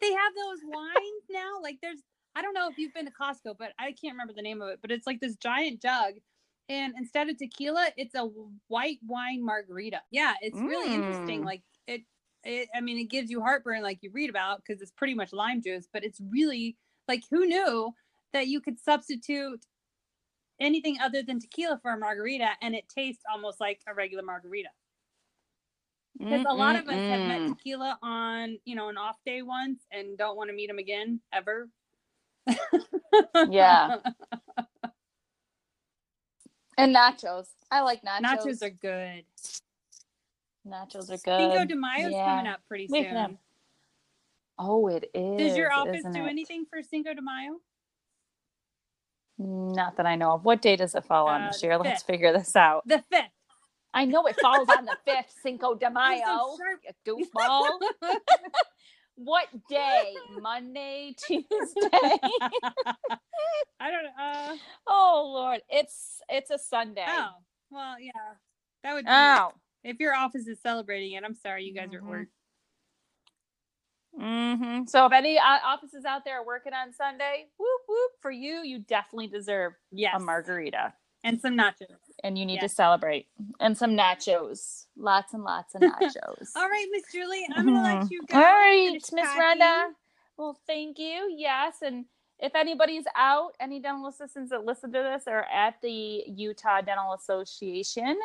They 0.00 0.12
have 0.12 0.32
those 0.34 0.58
wines 0.64 1.24
now. 1.30 1.60
Like 1.62 1.78
there's 1.82 2.00
I 2.36 2.42
don't 2.42 2.54
know 2.54 2.68
if 2.68 2.76
you've 2.76 2.94
been 2.94 3.06
to 3.06 3.12
Costco, 3.12 3.56
but 3.58 3.72
I 3.78 3.92
can't 3.92 4.12
remember 4.14 4.34
the 4.34 4.42
name 4.42 4.60
of 4.60 4.68
it. 4.68 4.80
But 4.82 4.90
it's 4.90 5.06
like 5.06 5.20
this 5.20 5.36
giant 5.36 5.80
jug, 5.80 6.14
and 6.68 6.92
instead 6.98 7.30
of 7.30 7.38
tequila, 7.38 7.88
it's 7.96 8.14
a 8.14 8.28
white 8.68 8.98
wine 9.06 9.44
margarita. 9.44 10.02
Yeah, 10.10 10.34
it's 10.42 10.58
really 10.58 10.94
interesting. 10.94 11.42
Mm. 11.42 11.46
Like 11.46 11.62
it, 11.86 12.02
it. 12.44 12.68
I 12.74 12.80
mean, 12.80 12.98
it 12.98 13.10
gives 13.10 13.30
you 13.30 13.40
heartburn, 13.40 13.82
like 13.82 13.98
you 14.02 14.10
read 14.12 14.30
about, 14.30 14.62
because 14.64 14.82
it's 14.82 14.92
pretty 14.92 15.14
much 15.14 15.32
lime 15.32 15.62
juice. 15.62 15.88
But 15.92 16.04
it's 16.04 16.20
really 16.30 16.76
like 17.08 17.22
who 17.30 17.46
knew 17.46 17.92
that 18.32 18.48
you 18.48 18.60
could 18.60 18.80
substitute 18.80 19.64
anything 20.60 20.98
other 21.02 21.22
than 21.22 21.40
tequila 21.40 21.78
for 21.82 21.92
a 21.92 21.98
margarita, 21.98 22.50
and 22.60 22.74
it 22.74 22.84
tastes 22.94 23.22
almost 23.32 23.60
like 23.60 23.80
a 23.86 23.94
regular 23.94 24.22
margarita. 24.22 24.68
Because 26.18 26.44
a 26.48 26.54
lot 26.54 26.76
of 26.76 26.86
us 26.88 26.94
have 26.94 27.20
met 27.20 27.48
tequila 27.48 27.98
on, 28.02 28.58
you 28.64 28.76
know, 28.76 28.90
an 28.90 28.98
off 28.98 29.16
day 29.24 29.42
once 29.42 29.80
and 29.90 30.18
don't 30.18 30.36
want 30.36 30.50
to 30.50 30.54
meet 30.54 30.68
him 30.68 30.78
again 30.78 31.20
ever. 31.32 31.68
Yeah. 33.48 33.96
and 36.78 36.94
nachos. 36.94 37.48
I 37.70 37.80
like 37.80 38.02
nachos. 38.02 38.22
Nachos 38.22 38.62
are 38.62 38.70
good. 38.70 39.24
Nachos 40.66 41.10
are 41.10 41.18
good. 41.18 41.52
Cinco 41.52 41.64
de 41.64 41.76
Mayo's 41.76 42.12
yeah. 42.12 42.24
coming 42.26 42.46
up 42.52 42.60
pretty 42.68 42.86
soon. 42.88 43.38
Oh, 44.58 44.86
it 44.88 45.10
is. 45.14 45.38
Does 45.38 45.56
your 45.56 45.72
office 45.72 46.02
do 46.12 46.24
it? 46.24 46.28
anything 46.28 46.66
for 46.70 46.82
Cinco 46.82 47.14
de 47.14 47.22
Mayo? 47.22 47.58
Not 49.38 49.96
that 49.96 50.06
I 50.06 50.14
know 50.16 50.32
of. 50.32 50.44
What 50.44 50.62
day 50.62 50.76
does 50.76 50.94
it 50.94 51.04
fall 51.04 51.26
on 51.26 51.42
Uh, 51.42 51.48
this 51.48 51.62
year? 51.62 51.76
Let's 51.78 52.02
figure 52.02 52.32
this 52.32 52.54
out. 52.54 52.86
The 52.86 53.02
fifth. 53.10 53.30
I 53.94 54.04
know 54.04 54.26
it 54.26 54.36
falls 54.40 54.68
on 54.68 54.84
the 54.84 54.96
fifth, 55.04 55.34
Cinco 55.42 55.74
de 55.74 55.90
Mayo. 55.94 56.56
you 57.06 57.24
goofball. 57.36 57.78
what 59.16 59.48
day? 59.68 60.14
Monday, 60.40 61.14
Tuesday. 61.26 61.48
I 63.80 63.90
don't 63.90 64.04
know. 64.04 64.10
Uh, 64.22 64.56
oh 64.86 65.30
Lord, 65.34 65.60
it's 65.68 66.20
it's 66.28 66.50
a 66.50 66.58
Sunday. 66.58 67.04
oh, 67.08 67.30
well, 67.70 67.98
yeah. 68.00 68.12
That 68.84 68.94
would 68.94 69.04
be, 69.04 69.10
Oh. 69.10 69.52
If 69.84 70.00
your 70.00 70.14
office 70.14 70.46
is 70.46 70.60
celebrating 70.62 71.12
it, 71.12 71.24
I'm 71.24 71.34
sorry 71.34 71.64
you 71.64 71.74
guys 71.74 71.92
are 71.94 71.98
at 71.98 72.04
Mhm. 72.04 72.08
work. 72.08 72.28
hmm 74.18 74.84
So 74.86 75.06
if 75.06 75.12
any 75.12 75.38
uh, 75.38 75.58
offices 75.64 76.04
out 76.04 76.24
there 76.24 76.40
are 76.40 76.46
working 76.46 76.72
on 76.74 76.92
Sunday, 76.92 77.46
whoop 77.58 77.80
whoop 77.88 78.12
for 78.20 78.30
you, 78.30 78.62
you 78.64 78.80
definitely 78.80 79.28
deserve 79.28 79.74
Yes. 79.90 80.14
a 80.16 80.20
margarita, 80.20 80.94
and 81.24 81.40
some 81.40 81.56
nachos. 81.56 81.86
and 82.24 82.38
you 82.38 82.46
need 82.46 82.60
to 82.60 82.68
celebrate 82.68 83.28
and 83.60 83.76
some 83.78 83.92
nachos, 83.96 84.86
lots 84.96 85.34
and 85.34 85.44
lots 85.44 85.74
of 85.74 85.80
nachos. 85.82 86.50
All 86.56 86.68
right, 86.68 86.86
Miss 86.92 87.04
Julie, 87.12 87.46
I'm 87.54 87.64
going 87.66 87.76
to 87.76 87.82
let 87.82 88.10
you 88.10 88.22
go. 88.28 88.36
All 88.36 88.42
right, 88.42 88.92
Miss. 88.94 89.10
Rhonda. 89.12 89.92
Well, 90.36 90.58
thank 90.66 90.98
you. 90.98 91.34
Yes, 91.36 91.76
and 91.82 92.06
if 92.38 92.54
anybody's 92.54 93.04
out, 93.16 93.52
any 93.60 93.80
dental 93.80 94.08
assistants 94.08 94.50
that 94.50 94.64
listen 94.64 94.92
to 94.92 94.98
this 94.98 95.24
are 95.28 95.44
at 95.44 95.76
the 95.82 96.24
Utah 96.26 96.80
Dental 96.82 97.12
Association. 97.14 98.18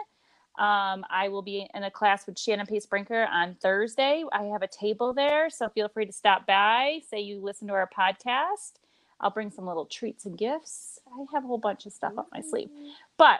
Um, 0.57 1.05
I 1.09 1.29
will 1.29 1.41
be 1.43 1.67
in 1.73 1.83
a 1.83 1.91
class 1.91 2.25
with 2.25 2.37
Shannon 2.39 2.65
Pace 2.65 2.85
Brinker 2.85 3.25
on 3.31 3.55
Thursday. 3.61 4.23
I 4.31 4.43
have 4.45 4.63
a 4.63 4.67
table 4.67 5.13
there, 5.13 5.49
so 5.49 5.69
feel 5.69 5.87
free 5.87 6.05
to 6.07 6.11
stop 6.11 6.47
by. 6.47 6.99
Say 7.09 7.19
you 7.21 7.39
listen 7.39 7.67
to 7.67 7.73
our 7.75 7.87
podcast. 7.95 8.73
I'll 9.19 9.29
bring 9.29 9.51
some 9.51 9.67
little 9.67 9.85
treats 9.85 10.25
and 10.25 10.37
gifts. 10.37 10.99
I 11.07 11.23
have 11.33 11.43
a 11.43 11.47
whole 11.47 11.57
bunch 11.59 11.85
of 11.85 11.93
stuff 11.93 12.13
up 12.17 12.27
my 12.31 12.41
sleeve. 12.41 12.69
But 13.17 13.39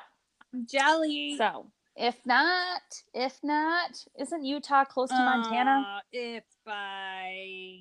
I'm 0.53 0.65
jelly. 0.67 1.35
so 1.37 1.67
if 1.95 2.15
not, 2.25 2.81
if 3.15 3.39
not, 3.43 4.03
isn't 4.19 4.43
Utah 4.45 4.85
close 4.85 5.09
to 5.09 5.15
Montana? 5.15 5.85
Uh, 5.97 6.01
it's 6.11 6.55
by 6.65 7.79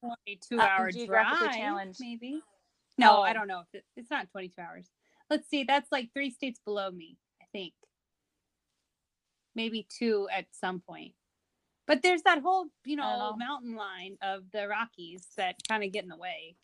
22 0.00 0.58
Uh, 0.58 0.62
hour 0.62 0.90
drive, 0.90 1.54
challenged. 1.54 2.00
maybe. 2.00 2.40
No, 2.96 3.18
Oh. 3.18 3.22
I 3.22 3.32
don't 3.34 3.46
know 3.48 3.60
if 3.60 3.66
it, 3.74 3.84
it's 3.96 4.10
not 4.10 4.30
22 4.30 4.60
hours. 4.60 4.86
Let's 5.28 5.48
see. 5.48 5.64
That's 5.64 5.90
like 5.92 6.10
three 6.14 6.30
states 6.30 6.60
below 6.64 6.90
me, 6.90 7.18
I 7.42 7.44
think. 7.52 7.74
Maybe 9.54 9.86
two 9.88 10.28
at 10.32 10.46
some 10.52 10.80
point. 10.80 11.14
But 11.86 12.02
there's 12.02 12.22
that 12.22 12.40
whole, 12.40 12.66
you 12.84 12.96
know, 12.96 13.34
mountain 13.36 13.74
line 13.74 14.16
of 14.22 14.44
the 14.52 14.68
Rockies 14.68 15.26
that 15.36 15.56
kind 15.68 15.82
of 15.82 15.90
get 15.92 16.04
in 16.04 16.08
the 16.08 16.16
way. 16.16 16.54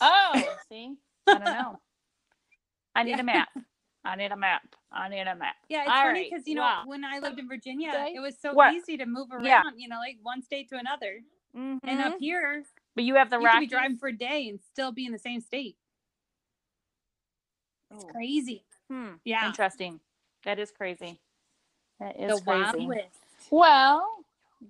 Oh, 0.00 0.34
see, 0.68 0.94
I 1.26 1.38
don't 1.38 1.52
know. 1.52 1.80
I 2.94 3.02
need 3.04 3.12
Yeah. 3.12 3.20
a 3.20 3.24
map. 3.24 3.48
I 4.04 4.16
need 4.16 4.32
a 4.32 4.36
map. 4.36 4.62
I 4.92 5.08
need 5.08 5.20
a 5.26 5.36
map. 5.36 5.56
Yeah, 5.68 5.82
it's 5.82 5.90
All 5.90 6.04
funny 6.04 6.20
right, 6.20 6.30
because 6.30 6.46
you 6.46 6.54
know 6.56 6.62
wow. 6.62 6.84
when 6.86 7.04
I 7.04 7.18
lived 7.20 7.38
in 7.38 7.48
Virginia, 7.48 7.92
it 8.14 8.20
was 8.20 8.34
so 8.40 8.54
What? 8.54 8.72
easy 8.72 8.96
to 8.96 9.06
move 9.06 9.30
around. 9.30 9.44
Yeah. 9.44 9.62
You 9.76 9.88
know, 9.88 9.98
like 9.98 10.18
one 10.22 10.42
state 10.42 10.68
to 10.70 10.76
another. 10.78 11.20
Mhm. 11.56 11.80
And 11.84 12.00
up 12.00 12.14
here, 12.18 12.64
but 12.94 13.04
you 13.04 13.14
have 13.16 13.30
the 13.30 13.38
you 13.38 13.48
could 13.48 13.60
be 13.60 13.66
driving 13.66 13.96
for 13.98 14.08
a 14.08 14.12
day 14.16 14.48
and 14.48 14.60
still 14.72 14.92
be 14.92 15.06
in 15.06 15.12
the 15.12 15.18
same 15.18 15.40
state. 15.40 15.76
It's 17.92 18.04
Oh, 18.04 18.12
crazy. 18.12 18.64
hmm, 18.88 19.14
Yeah. 19.24 19.46
Interesting. 19.46 20.00
That 20.44 20.58
is 20.58 20.70
crazy. 20.70 21.20
That 22.00 22.16
The 22.18 22.34
is 22.34 22.42
Wild 22.46 22.74
crazy. 22.74 22.86
West. 22.86 23.08
Well, 23.50 24.08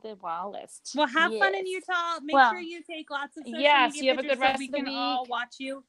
the 0.03 0.17
wildest. 0.23 0.95
Well, 0.97 1.07
have 1.07 1.33
fun 1.39 1.55
in 1.55 1.67
Yes. 1.67 1.87
Utah. 1.89 2.21
Make 2.23 2.35
Well, 2.35 2.51
sure 2.51 2.61
you 2.61 2.83
take 2.83 3.11
lots 3.11 3.37
of 3.37 3.45
social 3.45 3.61
yes, 3.61 3.95
media 3.95 4.03
you 4.03 4.11
have 4.11 4.19
a 4.19 4.29
good 4.29 4.41
rest 4.41 4.57
so 4.57 4.59
we 4.59 4.67
of 4.67 4.73
the 4.73 4.79
can 4.79 4.89
all 4.89 5.23
week. 5.23 5.31
watch 5.31 5.55
you. 5.59 5.85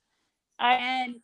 I 0.59 0.73
And 0.75 1.15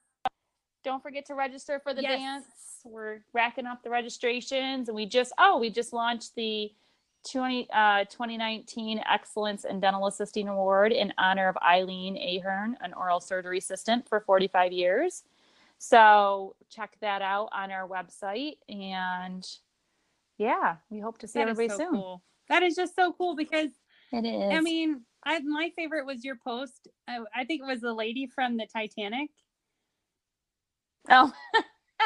don't 0.84 1.02
forget 1.04 1.26
to 1.28 1.36
register 1.36 1.80
for 1.80 1.94
the 1.94 2.02
Yes. 2.02 2.20
dance. 2.20 2.46
We're 2.84 3.20
racking 3.34 3.66
up 3.66 3.84
the 3.84 3.90
registrations, 3.90 4.88
and 4.90 4.96
we 4.96 5.06
just 5.06 5.34
oh, 5.38 5.60
we 5.60 5.70
just 5.70 5.94
launched 5.94 6.36
the 6.36 6.72
20, 7.30 7.70
uh, 7.74 8.06
2019 8.06 9.00
Excellence 9.10 9.66
in 9.66 9.80
Dental 9.82 10.08
Assisting 10.08 10.48
Award 10.48 10.94
in 10.94 11.14
honor 11.18 11.50
of 11.50 11.58
Eileen 11.58 12.16
Ahern, 12.18 12.78
an 12.82 12.94
oral 12.94 13.20
surgery 13.20 13.58
assistant 13.58 14.08
for 14.08 14.22
45 14.22 14.72
years. 14.72 15.24
So 15.80 16.56
check 16.70 16.96
that 17.02 17.22
out 17.22 17.50
on 17.52 17.72
our 17.72 17.88
website, 17.88 18.58
and 18.70 19.46
yeah, 20.38 20.78
we 20.90 21.00
hope 21.00 21.18
to 21.20 21.28
see 21.28 21.40
that 21.40 21.48
is 21.50 21.60
everybody 21.60 21.70
so 21.70 21.78
soon. 21.78 21.94
cool. 21.94 22.24
That 22.50 22.64
is 22.64 22.76
just 22.76 22.96
so 22.96 23.14
cool 23.14 23.36
because 23.36 23.70
It 24.12 24.26
is. 24.26 24.54
I 24.54 24.62
mean, 24.62 25.04
I 25.26 25.40
my 25.40 25.72
favorite 25.76 26.06
was 26.06 26.24
your 26.24 26.38
post. 26.38 26.88
I, 27.08 27.20
I 27.36 27.46
think 27.46 27.62
it 27.62 27.68
was 27.68 27.82
the 27.82 27.94
lady 27.94 28.28
from 28.34 28.58
the 28.58 28.68
Titanic. 28.72 29.30
oh, 31.10 31.32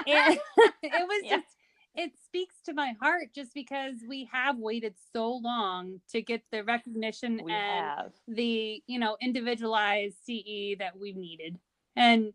And 0.08 0.38
it 0.84 1.08
was 1.08 1.24
Yeah. 1.24 1.38
just 1.38 1.48
it 1.96 2.12
speaks 2.26 2.56
to 2.66 2.74
my 2.74 2.94
heart 3.02 3.28
just 3.36 3.54
because 3.54 3.96
we 4.08 4.30
have 4.32 4.58
waited 4.58 4.96
so 5.14 5.34
long 5.44 6.00
to 6.12 6.22
get 6.22 6.42
the 6.52 6.64
recognition 6.64 7.42
We 7.44 7.52
and 7.52 7.92
have. 7.96 8.14
the 8.28 8.82
you 8.88 9.00
know 9.00 9.18
individualized 9.22 10.16
CE 10.26 10.76
that 10.80 10.98
we've 11.00 11.18
needed, 11.18 11.60
and 11.96 12.34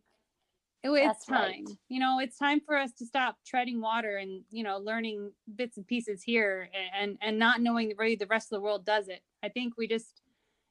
it, 0.94 1.05
it's 1.05 1.07
That's 1.07 1.27
time. 1.27 1.37
right. 1.37 1.68
You 1.88 2.01
know, 2.01 2.18
it's 2.20 2.38
time 2.38 2.61
for 2.61 2.77
us 2.77 2.92
to 2.94 3.07
stop 3.07 3.37
treading 3.46 3.81
water 3.81 4.16
and 4.16 4.42
you 4.51 4.62
know 4.62 4.79
learning 4.79 5.33
bits 5.55 5.77
and 5.77 5.87
pieces 5.87 6.22
here 6.22 6.68
and 6.99 7.18
and 7.20 7.38
not 7.38 7.61
knowing 7.61 7.88
the 7.88 7.94
way 7.94 8.16
the 8.16 8.27
rest 8.27 8.53
of 8.53 8.57
the 8.57 8.62
world 8.62 8.85
does 8.85 9.09
it. 9.09 9.20
I 9.42 9.49
think 9.49 9.75
we 9.77 9.87
just 9.87 10.20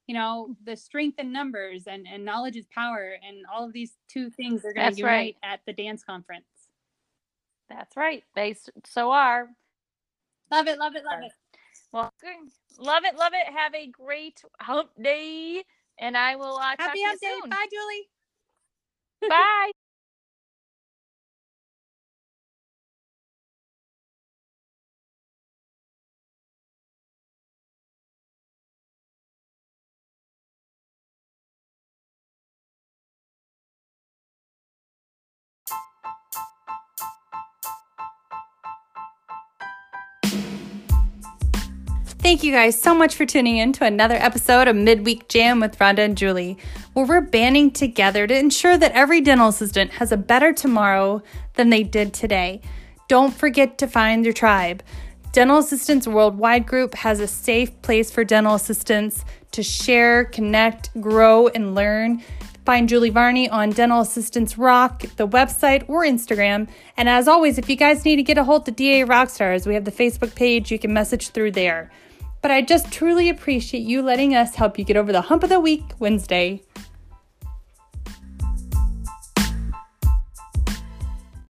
you 0.07 0.15
know 0.15 0.55
the 0.63 0.75
strength 0.75 1.19
in 1.19 1.31
numbers 1.31 1.83
and 1.87 2.07
and 2.07 2.23
knowledge 2.23 2.55
is 2.55 2.65
power 2.73 3.15
and 3.27 3.45
all 3.51 3.65
of 3.65 3.73
these 3.73 3.93
two 4.07 4.29
things 4.29 4.63
are 4.65 4.73
going 4.73 4.91
to 4.91 5.01
to 5.01 5.05
right. 5.05 5.35
at 5.43 5.61
the 5.65 5.73
dance 5.73 6.03
conference. 6.03 6.45
That's 7.69 7.97
right. 7.97 8.23
They 8.35 8.55
so 8.85 9.11
are. 9.11 9.49
Love 10.51 10.67
it, 10.67 10.77
love 10.77 10.95
it, 10.95 11.03
love 11.03 11.23
it. 11.23 11.31
Well, 11.91 12.13
good. 12.21 12.51
Love 12.77 13.03
it, 13.05 13.15
love 13.17 13.33
it. 13.33 13.51
Have 13.51 13.73
a 13.73 13.87
great 13.87 14.41
hump 14.59 14.89
day, 15.01 15.63
and 15.99 16.15
I 16.17 16.35
will 16.35 16.57
uh, 16.57 16.75
talk 16.75 16.79
Happy 16.79 16.99
to 16.99 16.99
you 16.99 17.07
hump 17.07 17.21
day. 17.21 17.27
soon. 17.41 17.49
Bye, 17.49 17.67
Julie. 17.71 19.29
Bye. 19.29 19.71
Thank 42.25 42.43
you 42.43 42.51
guys 42.51 42.81
so 42.81 42.95
much 42.95 43.13
for 43.13 43.23
tuning 43.27 43.57
in 43.57 43.71
to 43.73 43.85
another 43.85 44.15
episode 44.15 44.67
of 44.67 44.75
Midweek 44.75 45.27
Jam 45.27 45.59
with 45.59 45.77
Rhonda 45.77 45.99
and 45.99 46.17
Julie, 46.17 46.57
where 46.93 47.05
we're 47.05 47.21
banding 47.21 47.69
together 47.69 48.25
to 48.25 48.35
ensure 48.35 48.79
that 48.79 48.93
every 48.93 49.21
dental 49.21 49.49
assistant 49.49 49.91
has 49.91 50.11
a 50.11 50.17
better 50.17 50.51
tomorrow 50.51 51.21
than 51.53 51.69
they 51.69 51.83
did 51.83 52.15
today. 52.15 52.61
Don't 53.07 53.31
forget 53.31 53.77
to 53.77 53.85
find 53.85 54.25
your 54.25 54.33
tribe. 54.33 54.81
Dental 55.33 55.59
Assistants 55.59 56.07
Worldwide 56.07 56.65
Group 56.65 56.95
has 56.95 57.19
a 57.19 57.27
safe 57.27 57.79
place 57.83 58.09
for 58.09 58.23
dental 58.23 58.55
assistants 58.55 59.23
to 59.51 59.61
share, 59.61 60.25
connect, 60.25 60.99
grow, 60.99 61.49
and 61.49 61.75
learn. 61.75 62.23
Find 62.65 62.89
Julie 62.89 63.11
Varney 63.11 63.47
on 63.47 63.69
Dental 63.69 64.01
Assistants 64.01 64.57
Rock, 64.57 65.01
the 65.17 65.27
website, 65.27 65.87
or 65.87 66.03
Instagram. 66.03 66.69
And 66.97 67.07
as 67.07 67.27
always, 67.27 67.59
if 67.59 67.69
you 67.69 67.75
guys 67.75 68.03
need 68.03 68.15
to 68.15 68.23
get 68.23 68.39
a 68.39 68.43
hold 68.43 68.67
of 68.67 68.75
DA 68.75 69.01
Rockstars, 69.05 69.67
we 69.67 69.75
have 69.75 69.85
the 69.85 69.91
Facebook 69.91 70.33
page. 70.33 70.71
You 70.71 70.79
can 70.79 70.91
message 70.91 71.29
through 71.29 71.51
there. 71.51 71.91
But 72.45 72.51
I 72.51 72.61
just 72.61 72.91
truly 72.91 73.27
appreciate 73.29 73.87
you 73.87 74.03
letting 74.03 74.35
us 74.35 74.53
help 74.53 74.77
you 74.77 74.85
get 74.85 74.97
over 74.97 75.11
the 75.11 75.21
hump 75.21 75.41
of 75.41 75.49
the 75.49 75.59
week 75.59 75.81
Wednesday. 75.97 76.61